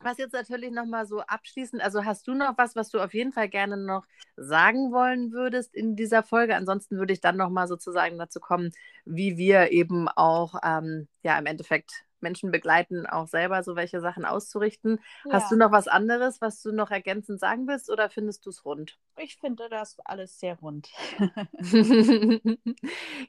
was 0.00 0.18
jetzt 0.18 0.32
natürlich 0.32 0.70
nochmal 0.70 1.06
so 1.06 1.20
abschließend, 1.20 1.82
also 1.82 2.04
hast 2.04 2.28
du 2.28 2.34
noch 2.34 2.56
was, 2.56 2.76
was 2.76 2.90
du 2.90 3.00
auf 3.00 3.14
jeden 3.14 3.32
Fall 3.32 3.48
gerne 3.48 3.76
noch 3.76 4.04
sagen 4.36 4.92
wollen 4.92 5.32
würdest 5.32 5.74
in 5.74 5.96
dieser 5.96 6.22
Folge? 6.22 6.54
Ansonsten 6.54 6.98
würde 6.98 7.12
ich 7.12 7.20
dann 7.20 7.36
nochmal 7.36 7.66
sozusagen 7.66 8.16
dazu 8.16 8.38
kommen, 8.38 8.70
wie 9.04 9.36
wir 9.36 9.72
eben 9.72 10.08
auch 10.08 10.54
ähm, 10.62 11.08
ja 11.22 11.36
im 11.36 11.46
Endeffekt 11.46 12.04
Menschen 12.22 12.50
begleiten, 12.50 13.06
auch 13.06 13.28
selber 13.28 13.62
so 13.62 13.76
welche 13.76 14.00
Sachen 14.00 14.24
auszurichten. 14.24 15.00
Ja. 15.24 15.34
Hast 15.34 15.52
du 15.52 15.56
noch 15.56 15.72
was 15.72 15.88
anderes, 15.88 16.40
was 16.40 16.62
du 16.62 16.72
noch 16.72 16.90
ergänzend 16.90 17.40
sagen 17.40 17.66
willst 17.66 17.90
oder 17.90 18.10
findest 18.10 18.46
du 18.46 18.50
es 18.50 18.64
rund? 18.64 18.98
Ich 19.16 19.36
finde 19.36 19.68
das 19.68 19.96
alles 20.04 20.38
sehr 20.38 20.58
rund. 20.58 20.88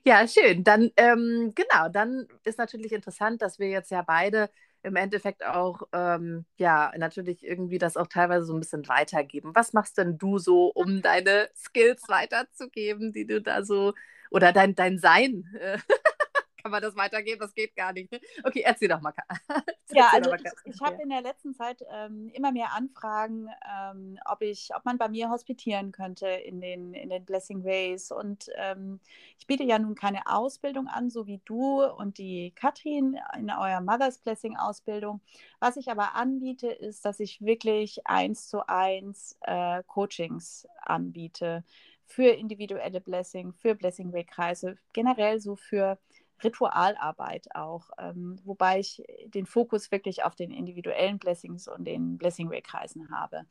ja, 0.04 0.28
schön. 0.28 0.64
Dann, 0.64 0.92
ähm, 0.98 1.54
genau, 1.56 1.90
dann 1.90 2.28
ist 2.44 2.58
natürlich 2.58 2.92
interessant, 2.92 3.42
dass 3.42 3.60
wir 3.60 3.70
jetzt 3.70 3.92
ja 3.92 4.02
beide 4.02 4.50
im 4.84 4.96
Endeffekt 4.96 5.46
auch, 5.46 5.82
ähm, 5.94 6.46
ja, 6.58 6.92
natürlich 6.98 7.44
irgendwie 7.46 7.80
das 7.80 7.98
auch 7.98 8.08
teilweise 8.08 8.46
so 8.46 8.54
ein 8.54 8.60
bisschen 8.60 8.88
weitergeben. 8.88 9.52
Was 9.54 9.74
machst 9.74 9.98
denn 9.98 10.18
du 10.18 10.38
so, 10.38 10.68
um 10.68 11.02
deine 11.02 11.50
Skills 11.56 12.04
weiterzugeben, 12.08 13.12
die 13.12 13.26
du 13.26 13.42
da 13.42 13.64
so, 13.64 13.94
oder 14.32 14.54
dein, 14.54 14.76
dein 14.76 14.98
Sein 15.00 15.46
äh, 15.60 15.78
kann 16.62 16.72
man 16.72 16.82
das 16.82 16.96
weitergeben? 16.96 17.40
Das 17.40 17.54
geht 17.54 17.76
gar 17.76 17.94
nicht. 17.94 18.12
Ne? 18.12 18.20
Okay, 18.44 18.62
erzähl 18.62 18.88
doch 18.88 19.02
mal. 19.02 19.14
ja, 19.92 20.10
also 20.12 20.34
ich, 20.34 20.76
ich 20.76 20.82
habe 20.82 21.02
in 21.02 21.10
der 21.10 21.22
letzten 21.22 21.54
Zeit 21.54 21.84
ähm, 21.92 22.30
immer 22.34 22.52
mehr 22.52 22.74
Anfragen, 22.74 23.50
ähm, 23.70 24.20
ob 24.26 24.42
ich, 24.42 24.70
ob 24.76 24.86
man 24.86 24.98
bei 24.98 25.10
mir 25.10 25.30
hospitieren 25.30 25.92
könnte 25.92 26.28
in 26.28 26.62
den, 26.62 26.94
in 26.94 27.10
den 27.10 27.26
Blessing 27.26 27.64
Ways. 27.64 28.12
Und 28.12 28.50
ähm, 28.56 29.00
ich 29.38 29.48
biete 29.48 29.64
ja 29.64 29.80
nun 29.80 29.96
keine 29.96 30.28
Ausbildung 30.28 30.88
an, 30.88 31.10
so 31.10 31.28
wie 31.28 31.42
du 31.46 31.84
und 31.84 32.18
die 32.18 32.52
Katrin 32.56 33.18
in 33.38 33.50
eurer 33.50 33.82
Mother's 33.82 34.20
Blessing 34.20 34.58
Ausbildung. 34.58 35.22
Was 35.60 35.78
ich 35.78 35.90
aber 35.90 36.16
anbiete, 36.16 36.68
ist, 36.68 37.06
dass 37.06 37.20
ich 37.20 37.42
wirklich 37.42 38.06
eins 38.06 38.48
zu 38.48 38.68
eins 38.68 39.38
äh, 39.42 39.84
Coachings 39.88 40.68
anbiete 40.82 41.64
für 42.10 42.30
individuelle 42.30 43.02
Blessing, 43.02 43.54
für 43.54 43.76
Blessing 43.76 44.12
Way 44.12 44.26
Kreise, 44.26 44.78
generell 44.94 45.40
so 45.40 45.56
für 45.56 46.00
Ritualarbeit 46.44 47.54
auch, 47.56 47.90
ähm, 47.98 48.40
wobei 48.44 48.80
ich 48.80 49.04
den 49.26 49.46
Fokus 49.46 49.92
wirklich 49.92 50.24
auf 50.24 50.36
den 50.36 50.52
individuellen 50.52 51.20
Blessings 51.20 51.68
und 51.68 51.86
den 51.86 52.18
Blessing 52.18 52.50
Way 52.50 52.62
Kreisen 52.62 53.12
habe. 53.12 53.46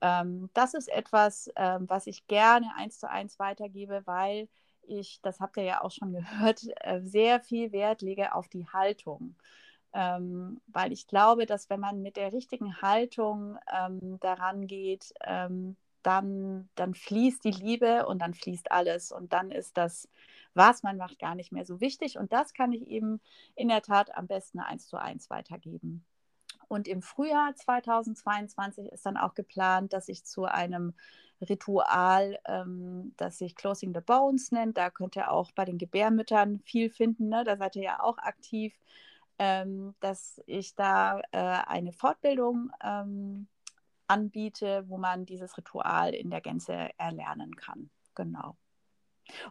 Ähm, 0.00 0.50
das 0.54 0.74
ist 0.74 0.88
etwas, 0.88 1.50
ähm, 1.56 1.88
was 1.88 2.06
ich 2.06 2.26
gerne 2.26 2.74
eins 2.76 2.98
zu 2.98 3.08
eins 3.08 3.38
weitergebe, 3.38 4.02
weil 4.04 4.48
ich, 4.82 5.20
das 5.22 5.40
habt 5.40 5.56
ihr 5.56 5.62
ja 5.64 5.82
auch 5.82 5.92
schon 5.92 6.12
gehört, 6.12 6.62
äh, 6.80 7.00
sehr 7.02 7.40
viel 7.40 7.72
Wert 7.72 8.02
lege 8.02 8.34
auf 8.34 8.48
die 8.48 8.66
Haltung. 8.66 9.36
Ähm, 9.94 10.60
weil 10.68 10.90
ich 10.92 11.06
glaube, 11.06 11.44
dass 11.46 11.68
wenn 11.68 11.80
man 11.80 12.00
mit 12.02 12.16
der 12.16 12.32
richtigen 12.32 12.80
Haltung 12.80 13.58
ähm, 13.70 14.18
daran 14.20 14.66
geht, 14.66 15.12
ähm, 15.24 15.76
dann, 16.02 16.68
dann 16.74 16.94
fließt 16.94 17.44
die 17.44 17.50
Liebe 17.50 18.06
und 18.06 18.20
dann 18.20 18.34
fließt 18.34 18.70
alles 18.72 19.12
und 19.12 19.32
dann 19.32 19.50
ist 19.50 19.76
das 19.76 20.08
was 20.54 20.82
man 20.82 20.96
macht, 20.96 21.18
gar 21.18 21.34
nicht 21.34 21.52
mehr 21.52 21.64
so 21.64 21.80
wichtig. 21.80 22.18
Und 22.18 22.32
das 22.32 22.54
kann 22.54 22.72
ich 22.72 22.86
eben 22.86 23.20
in 23.54 23.68
der 23.68 23.82
Tat 23.82 24.14
am 24.16 24.26
besten 24.26 24.60
eins 24.60 24.86
zu 24.86 24.96
eins 24.96 25.30
weitergeben. 25.30 26.04
Und 26.68 26.88
im 26.88 27.02
Frühjahr 27.02 27.54
2022 27.54 28.90
ist 28.92 29.04
dann 29.04 29.16
auch 29.16 29.34
geplant, 29.34 29.92
dass 29.92 30.08
ich 30.08 30.24
zu 30.24 30.44
einem 30.44 30.94
Ritual, 31.40 32.38
ähm, 32.46 33.14
das 33.16 33.38
sich 33.38 33.56
Closing 33.56 33.92
the 33.94 34.00
Bones 34.00 34.52
nennt, 34.52 34.78
da 34.78 34.90
könnt 34.90 35.16
ihr 35.16 35.30
auch 35.30 35.50
bei 35.52 35.64
den 35.64 35.76
Gebärmüttern 35.76 36.60
viel 36.60 36.88
finden, 36.88 37.28
ne? 37.28 37.42
da 37.44 37.56
seid 37.56 37.74
ihr 37.76 37.82
ja 37.82 38.00
auch 38.00 38.16
aktiv, 38.18 38.72
ähm, 39.38 39.94
dass 40.00 40.40
ich 40.46 40.74
da 40.76 41.20
äh, 41.32 41.38
eine 41.38 41.92
Fortbildung 41.92 42.70
ähm, 42.82 43.48
anbiete, 44.12 44.84
wo 44.88 44.98
man 44.98 45.24
dieses 45.24 45.56
Ritual 45.56 46.14
in 46.14 46.28
der 46.28 46.42
Gänze 46.42 46.90
erlernen 46.98 47.56
kann. 47.56 47.90
Genau. 48.14 48.56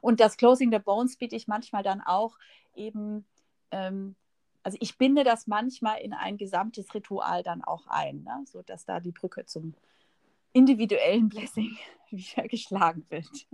Und 0.01 0.19
das 0.19 0.37
Closing 0.37 0.71
the 0.71 0.77
Bones 0.77 1.17
biete 1.17 1.35
ich 1.35 1.47
manchmal 1.47 1.81
dann 1.81 2.01
auch 2.01 2.37
eben, 2.75 3.25
ähm, 3.71 4.15
also 4.61 4.77
ich 4.79 4.99
binde 4.99 5.23
das 5.23 5.47
manchmal 5.47 5.99
in 6.01 6.13
ein 6.13 6.37
gesamtes 6.37 6.93
Ritual 6.93 7.41
dann 7.41 7.63
auch 7.63 7.87
ein, 7.87 8.23
ne? 8.23 8.43
sodass 8.45 8.85
da 8.85 8.99
die 8.99 9.11
Brücke 9.11 9.45
zum 9.45 9.73
individuellen 10.53 11.29
Blessing 11.29 11.75
wieder 12.11 12.47
geschlagen 12.47 13.05
wird. 13.09 13.47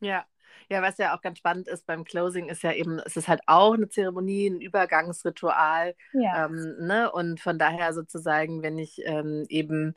Ja. 0.00 0.24
Ja, 0.68 0.80
was 0.80 0.98
ja 0.98 1.16
auch 1.16 1.20
ganz 1.20 1.38
spannend 1.38 1.66
ist 1.66 1.86
beim 1.86 2.04
Closing, 2.04 2.48
ist 2.48 2.62
ja 2.62 2.72
eben, 2.72 2.98
es 3.00 3.16
ist 3.16 3.28
halt 3.28 3.40
auch 3.46 3.74
eine 3.74 3.88
Zeremonie, 3.88 4.48
ein 4.48 4.60
Übergangsritual. 4.60 5.94
Ja. 6.12 6.46
Ähm, 6.46 6.76
ne? 6.78 7.10
Und 7.10 7.40
von 7.40 7.58
daher 7.58 7.92
sozusagen, 7.92 8.62
wenn 8.62 8.78
ich 8.78 9.00
ähm, 9.04 9.44
eben 9.48 9.94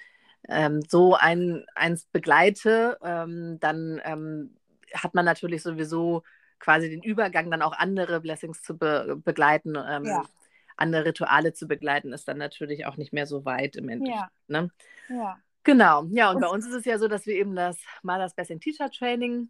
ähm, 0.47 0.81
so 0.87 1.15
ein, 1.15 1.65
eins 1.75 2.05
begleite, 2.05 2.97
ähm, 3.03 3.59
dann 3.59 4.01
ähm, 4.03 4.57
hat 4.93 5.13
man 5.13 5.25
natürlich 5.25 5.63
sowieso 5.63 6.23
quasi 6.59 6.89
den 6.89 7.03
Übergang, 7.03 7.51
dann 7.51 7.61
auch 7.61 7.77
andere 7.77 8.21
Blessings 8.21 8.61
zu 8.61 8.77
be 8.77 9.19
begleiten. 9.23 9.75
Ähm, 9.75 10.05
ja. 10.05 10.23
Andere 10.77 11.05
Rituale 11.05 11.53
zu 11.53 11.67
begleiten, 11.67 12.11
ist 12.11 12.27
dann 12.27 12.37
natürlich 12.37 12.85
auch 12.85 12.97
nicht 12.97 13.13
mehr 13.13 13.25
so 13.25 13.45
weit 13.45 13.77
im 13.77 13.87
Endeffekt. 13.87 14.19
Ja. 14.19 14.29
Ne? 14.47 14.71
ja. 15.07 15.37
Genau, 15.63 16.05
ja, 16.11 16.29
und, 16.29 16.35
und 16.35 16.41
bei 16.41 16.47
uns 16.47 16.67
ist 16.67 16.73
es 16.73 16.85
ja 16.85 16.99
so, 16.99 17.07
dass 17.07 17.25
wir 17.25 17.35
eben 17.35 17.55
das 17.55 17.79
Malers 18.03 18.35
Blessing 18.35 18.59
Teacher 18.59 18.91
Training 18.91 19.49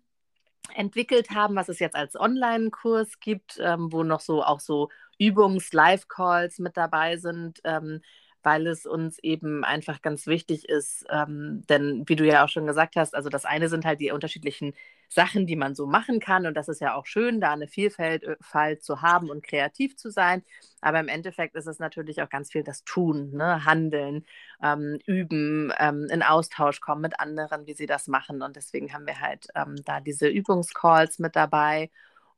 entwickelt 0.73 1.31
haben, 1.31 1.55
was 1.55 1.67
es 1.67 1.79
jetzt 1.79 1.95
als 1.95 2.15
Online-Kurs 2.15 3.19
gibt, 3.19 3.59
ähm, 3.59 3.91
wo 3.91 4.03
noch 4.03 4.21
so 4.21 4.43
auch 4.43 4.59
so 4.59 4.89
Übungs-Live-Calls 5.19 6.59
mit 6.59 6.77
dabei 6.77 7.17
sind, 7.17 7.59
ähm, 7.63 8.01
weil 8.45 8.67
es 8.67 8.85
uns 8.85 9.17
eben 9.19 9.63
einfach 9.65 10.01
ganz 10.03 10.27
wichtig 10.27 10.69
ist. 10.69 11.05
Ähm, 11.09 11.63
denn 11.67 12.03
wie 12.07 12.15
du 12.15 12.25
ja 12.25 12.45
auch 12.45 12.49
schon 12.49 12.67
gesagt 12.67 12.95
hast, 12.95 13.15
also 13.15 13.29
das 13.29 13.43
eine 13.45 13.69
sind 13.69 13.85
halt 13.85 13.99
die 13.99 14.11
unterschiedlichen 14.11 14.73
Sachen, 15.09 15.47
die 15.47 15.55
man 15.55 15.73
so 15.75 15.87
machen 15.87 16.19
kann. 16.19 16.45
Und 16.45 16.55
das 16.55 16.69
ist 16.69 16.79
ja 16.79 16.93
auch 16.93 17.07
schön, 17.07 17.41
da 17.41 17.53
eine 17.53 17.67
Vielfalt 17.67 18.23
äh, 18.23 18.77
zu 18.79 19.01
haben 19.01 19.29
und 19.31 19.43
kreativ 19.43 19.97
zu 19.97 20.11
sein. 20.11 20.43
Aber 20.81 20.99
im 20.99 21.07
Endeffekt 21.07 21.55
ist 21.55 21.67
es 21.67 21.79
natürlich 21.79 22.21
auch 22.21 22.29
ganz 22.29 22.51
viel 22.51 22.63
das 22.63 22.83
Tun, 22.83 23.31
ne? 23.31 23.65
Handeln, 23.65 24.25
ähm, 24.61 24.99
üben, 25.07 25.73
ähm, 25.79 26.07
in 26.11 26.21
Austausch 26.21 26.81
kommen 26.81 27.01
mit 27.01 27.19
anderen, 27.19 27.65
wie 27.65 27.73
sie 27.73 27.87
das 27.87 28.07
machen. 28.07 28.43
Und 28.43 28.55
deswegen 28.55 28.93
haben 28.93 29.07
wir 29.07 29.19
halt 29.19 29.47
ähm, 29.55 29.75
da 29.85 29.99
diese 30.01 30.27
Übungscalls 30.27 31.17
mit 31.19 31.35
dabei. 31.35 31.89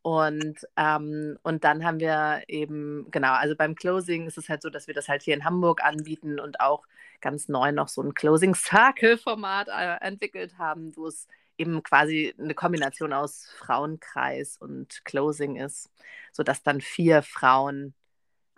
Und, 0.07 0.65
ähm, 0.77 1.37
und 1.43 1.65
dann 1.65 1.83
haben 1.83 1.99
wir 1.99 2.43
eben, 2.47 3.11
genau, 3.11 3.33
also 3.33 3.57
beim 3.57 3.75
Closing 3.75 4.25
ist 4.25 4.37
es 4.37 4.47
halt 4.47 4.61
so, 4.61 4.69
dass 4.69 4.87
wir 4.87 4.93
das 4.93 5.09
halt 5.09 5.21
hier 5.21 5.33
in 5.33 5.43
Hamburg 5.43 5.83
anbieten 5.83 6.39
und 6.39 6.61
auch 6.61 6.87
ganz 7.19 7.49
neu 7.49 7.73
noch 7.73 7.89
so 7.89 8.03
ein 8.03 8.13
Closing 8.13 8.55
Circle-Format 8.55 9.67
äh, 9.67 10.05
entwickelt 10.05 10.57
haben, 10.57 10.95
wo 10.95 11.07
es 11.07 11.27
eben 11.57 11.83
quasi 11.83 12.33
eine 12.39 12.53
Kombination 12.53 13.11
aus 13.11 13.49
Frauenkreis 13.57 14.55
und 14.55 15.03
Closing 15.03 15.57
ist, 15.57 15.89
sodass 16.31 16.63
dann 16.63 16.79
vier 16.79 17.21
Frauen 17.21 17.93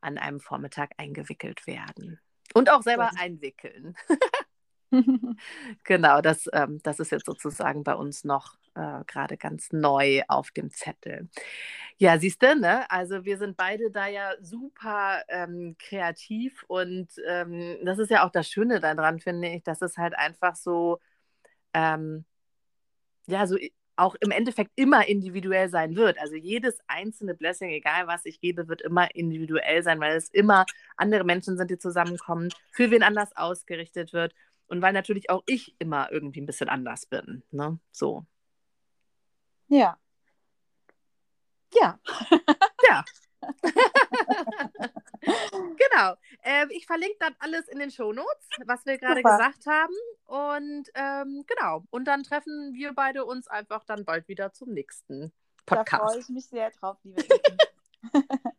an 0.02 0.20
einem 0.20 0.42
Vormittag 0.42 0.92
eingewickelt 0.98 1.66
werden. 1.66 2.20
Und 2.54 2.70
auch 2.70 2.84
selber 2.84 3.10
einwickeln. 3.18 3.98
genau, 5.84 6.22
das, 6.22 6.48
ähm, 6.54 6.80
das 6.84 7.00
ist 7.00 7.12
jetzt 7.12 7.26
sozusagen 7.26 7.84
bei 7.84 7.96
uns 7.96 8.24
noch 8.24 8.60
äh, 8.76 9.04
gerade 9.06 9.38
ganz 9.38 9.72
neu 9.72 10.22
auf 10.28 10.52
dem 10.52 10.72
Zettel. 10.72 11.30
Ja, 11.98 12.18
siehst 12.18 12.42
du, 12.42 12.56
ne? 12.56 12.90
Also 12.90 13.26
wir 13.26 13.38
sind 13.38 13.58
beide 13.58 13.92
da 13.92 14.08
ja 14.08 14.32
super 14.42 15.22
ähm, 15.30 15.76
kreativ 15.80 16.64
und 16.68 17.10
ähm, 17.28 17.78
das 17.84 18.00
ist 18.00 18.12
ja 18.12 18.26
auch 18.26 18.32
das 18.32 18.50
Schöne 18.50 18.80
daran, 18.80 19.20
finde 19.20 19.50
ich, 19.50 19.64
dass 19.64 19.82
es 19.82 19.98
halt 19.98 20.16
einfach 20.18 20.56
so, 20.56 21.00
ähm, 21.74 22.26
ja, 23.28 23.48
so 23.48 23.58
auch 24.00 24.16
im 24.22 24.32
Endeffekt 24.32 24.72
immer 24.76 25.08
individuell 25.08 25.70
sein 25.70 25.96
wird. 25.96 26.20
Also 26.20 26.36
jedes 26.36 26.80
einzelne 26.88 27.36
Blessing, 27.36 27.70
egal 27.70 28.08
was 28.08 28.26
ich 28.26 28.40
gebe, 28.40 28.68
wird 28.68 28.82
immer 28.82 29.14
individuell 29.16 29.84
sein, 29.84 30.00
weil 30.00 30.16
es 30.16 30.30
immer 30.30 30.66
andere 30.98 31.26
Menschen 31.26 31.58
sind, 31.58 31.70
die 31.70 31.78
zusammenkommen, 31.78 32.50
für 32.72 32.92
wen 32.92 33.04
anders 33.04 33.36
ausgerichtet 33.36 34.14
wird 34.14 34.34
und 34.68 34.82
weil 34.82 34.94
natürlich 34.94 35.30
auch 35.30 35.44
ich 35.48 35.76
immer 35.80 36.12
irgendwie 36.12 36.42
ein 36.42 36.46
bisschen 36.46 36.70
anders 36.70 37.06
bin. 37.06 37.44
Ne? 37.52 37.80
So. 37.92 38.26
Ja. 39.70 39.98
Ja. 41.74 42.00
ja. 42.88 43.06
genau. 45.22 46.16
Äh, 46.42 46.66
ich 46.72 46.86
verlinke 46.86 47.18
dann 47.20 47.36
alles 47.40 47.68
in 47.68 47.80
den 47.80 47.92
Shownotes, 47.92 48.48
was 48.66 48.86
wir 48.86 48.98
gerade 48.98 49.22
gesagt 49.22 49.66
haben. 49.68 49.94
Und 50.26 50.90
ähm, 50.96 51.46
genau. 51.48 51.84
Und 51.90 52.06
dann 52.06 52.24
treffen 52.24 52.74
wir 52.74 52.94
beide 52.94 53.26
uns 53.26 53.48
einfach 53.48 53.84
dann 53.86 54.06
bald 54.06 54.28
wieder 54.28 54.54
zum 54.54 54.70
nächsten 54.74 55.32
Podcast. 55.66 56.04
Da 56.04 56.08
freue 56.08 56.20
ich 56.20 56.30
mich 56.30 56.48
sehr 56.48 56.72
drauf, 56.72 56.98
liebe 57.04 57.24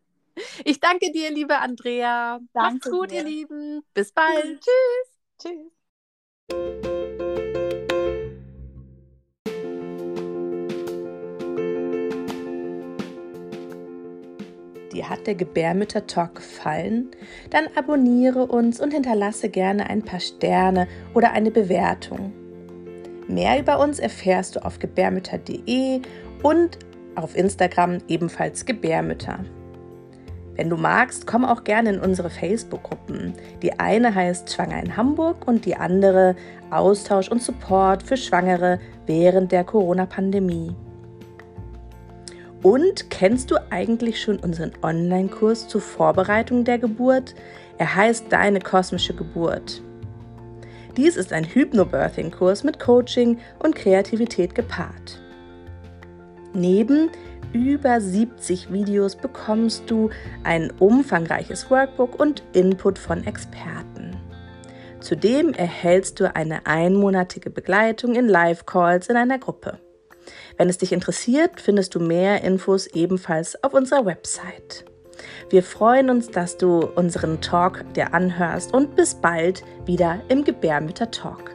Ich 0.65 0.81
danke 0.81 1.13
dir, 1.13 1.31
liebe 1.31 1.59
Andrea. 1.59 2.41
Danke 2.53 2.75
Macht's 2.75 2.91
gut, 2.91 3.11
dir. 3.11 3.19
ihr 3.19 3.25
Lieben. 3.25 3.83
Bis 3.93 4.13
bald. 4.13 4.61
Tschüss. 4.61 5.73
Tschüss. 6.49 7.30
Dir 14.93 15.09
hat 15.09 15.27
der 15.27 15.37
Gebärmütter-Talk 15.37 16.37
gefallen? 16.37 17.11
Dann 17.51 17.69
abonniere 17.77 18.47
uns 18.47 18.81
und 18.81 18.93
hinterlasse 18.93 19.49
gerne 19.49 19.89
ein 19.89 20.03
paar 20.03 20.21
Sterne 20.21 20.89
oder 21.15 21.33
eine 21.33 21.51
Bewertung. 21.51 22.33
Mehr 23.29 23.61
über 23.61 23.79
uns 23.79 24.01
erfährst 24.01 24.57
du 24.57 24.65
auf 24.65 24.81
gebärmütter.de 24.81 26.01
und 26.43 26.79
auf 27.15 27.37
Instagram 27.37 27.99
ebenfalls 28.09 28.65
Gebärmütter. 28.65 29.45
Wenn 30.57 30.69
du 30.69 30.77
magst, 30.77 31.27
komm 31.27 31.45
auch 31.45 31.63
gerne 31.63 31.91
in 31.91 32.01
unsere 32.01 32.29
Facebook-Gruppen. 32.29 33.35
Die 33.63 33.79
eine 33.79 34.15
heißt 34.15 34.53
Schwanger 34.53 34.83
in 34.83 34.97
Hamburg 34.97 35.47
und 35.47 35.65
die 35.65 35.77
andere 35.77 36.35
Austausch 36.71 37.31
und 37.31 37.43
Support 37.43 38.03
für 38.03 38.17
Schwangere 38.17 38.81
während 39.07 39.53
der 39.53 39.65
Corona-Pandemie. 39.65 40.75
Und 42.63 43.09
kennst 43.09 43.51
du 43.51 43.57
eigentlich 43.71 44.21
schon 44.21 44.39
unseren 44.39 44.73
Online-Kurs 44.83 45.69
zur 45.69 45.81
Vorbereitung 45.81 46.65
der 46.65 46.79
Geburt? 46.79 47.35
Er 47.79 47.95
heißt 47.95 48.27
Deine 48.31 48.61
kosmische 48.61 49.15
Geburt. 49.15 49.83
Dies 50.97 51.17
ist 51.17 51.33
ein 51.33 51.45
Hypnobirthing-Kurs 51.45 52.65
mit 52.65 52.79
Coaching 52.79 53.39
und 53.61 53.75
Kreativität 53.75 54.55
gepaart. 54.55 55.23
Neben 56.53 57.11
über 57.53 58.01
70 58.01 58.73
Videos 58.73 59.17
bekommst 59.17 59.91
du 59.91 60.11
ein 60.45 60.71
umfangreiches 60.79 61.71
Workbook 61.71 62.21
und 62.21 62.43
Input 62.53 62.99
von 62.99 63.25
Experten. 63.27 64.17
Zudem 65.01 65.55
erhältst 65.55 66.21
du 66.21 66.35
eine 66.35 66.67
einmonatige 66.67 67.49
Begleitung 67.49 68.15
in 68.15 68.29
Live-Calls 68.29 69.09
in 69.09 69.17
einer 69.17 69.39
Gruppe. 69.39 69.79
Wenn 70.61 70.69
es 70.69 70.77
dich 70.77 70.93
interessiert, 70.93 71.59
findest 71.59 71.95
du 71.95 72.01
mehr 72.01 72.45
Infos 72.45 72.87
ebenfalls 72.89 73.65
auf 73.65 73.73
unserer 73.73 74.05
Website. 74.05 74.85
Wir 75.49 75.63
freuen 75.63 76.11
uns, 76.11 76.29
dass 76.29 76.59
du 76.59 76.81
unseren 76.81 77.41
Talk 77.41 77.83
dir 77.95 78.13
anhörst 78.13 78.75
und 78.75 78.95
bis 78.95 79.15
bald 79.15 79.65
wieder 79.87 80.21
im 80.29 80.45
Gebärmütter 80.45 81.11
Talk. 81.11 81.55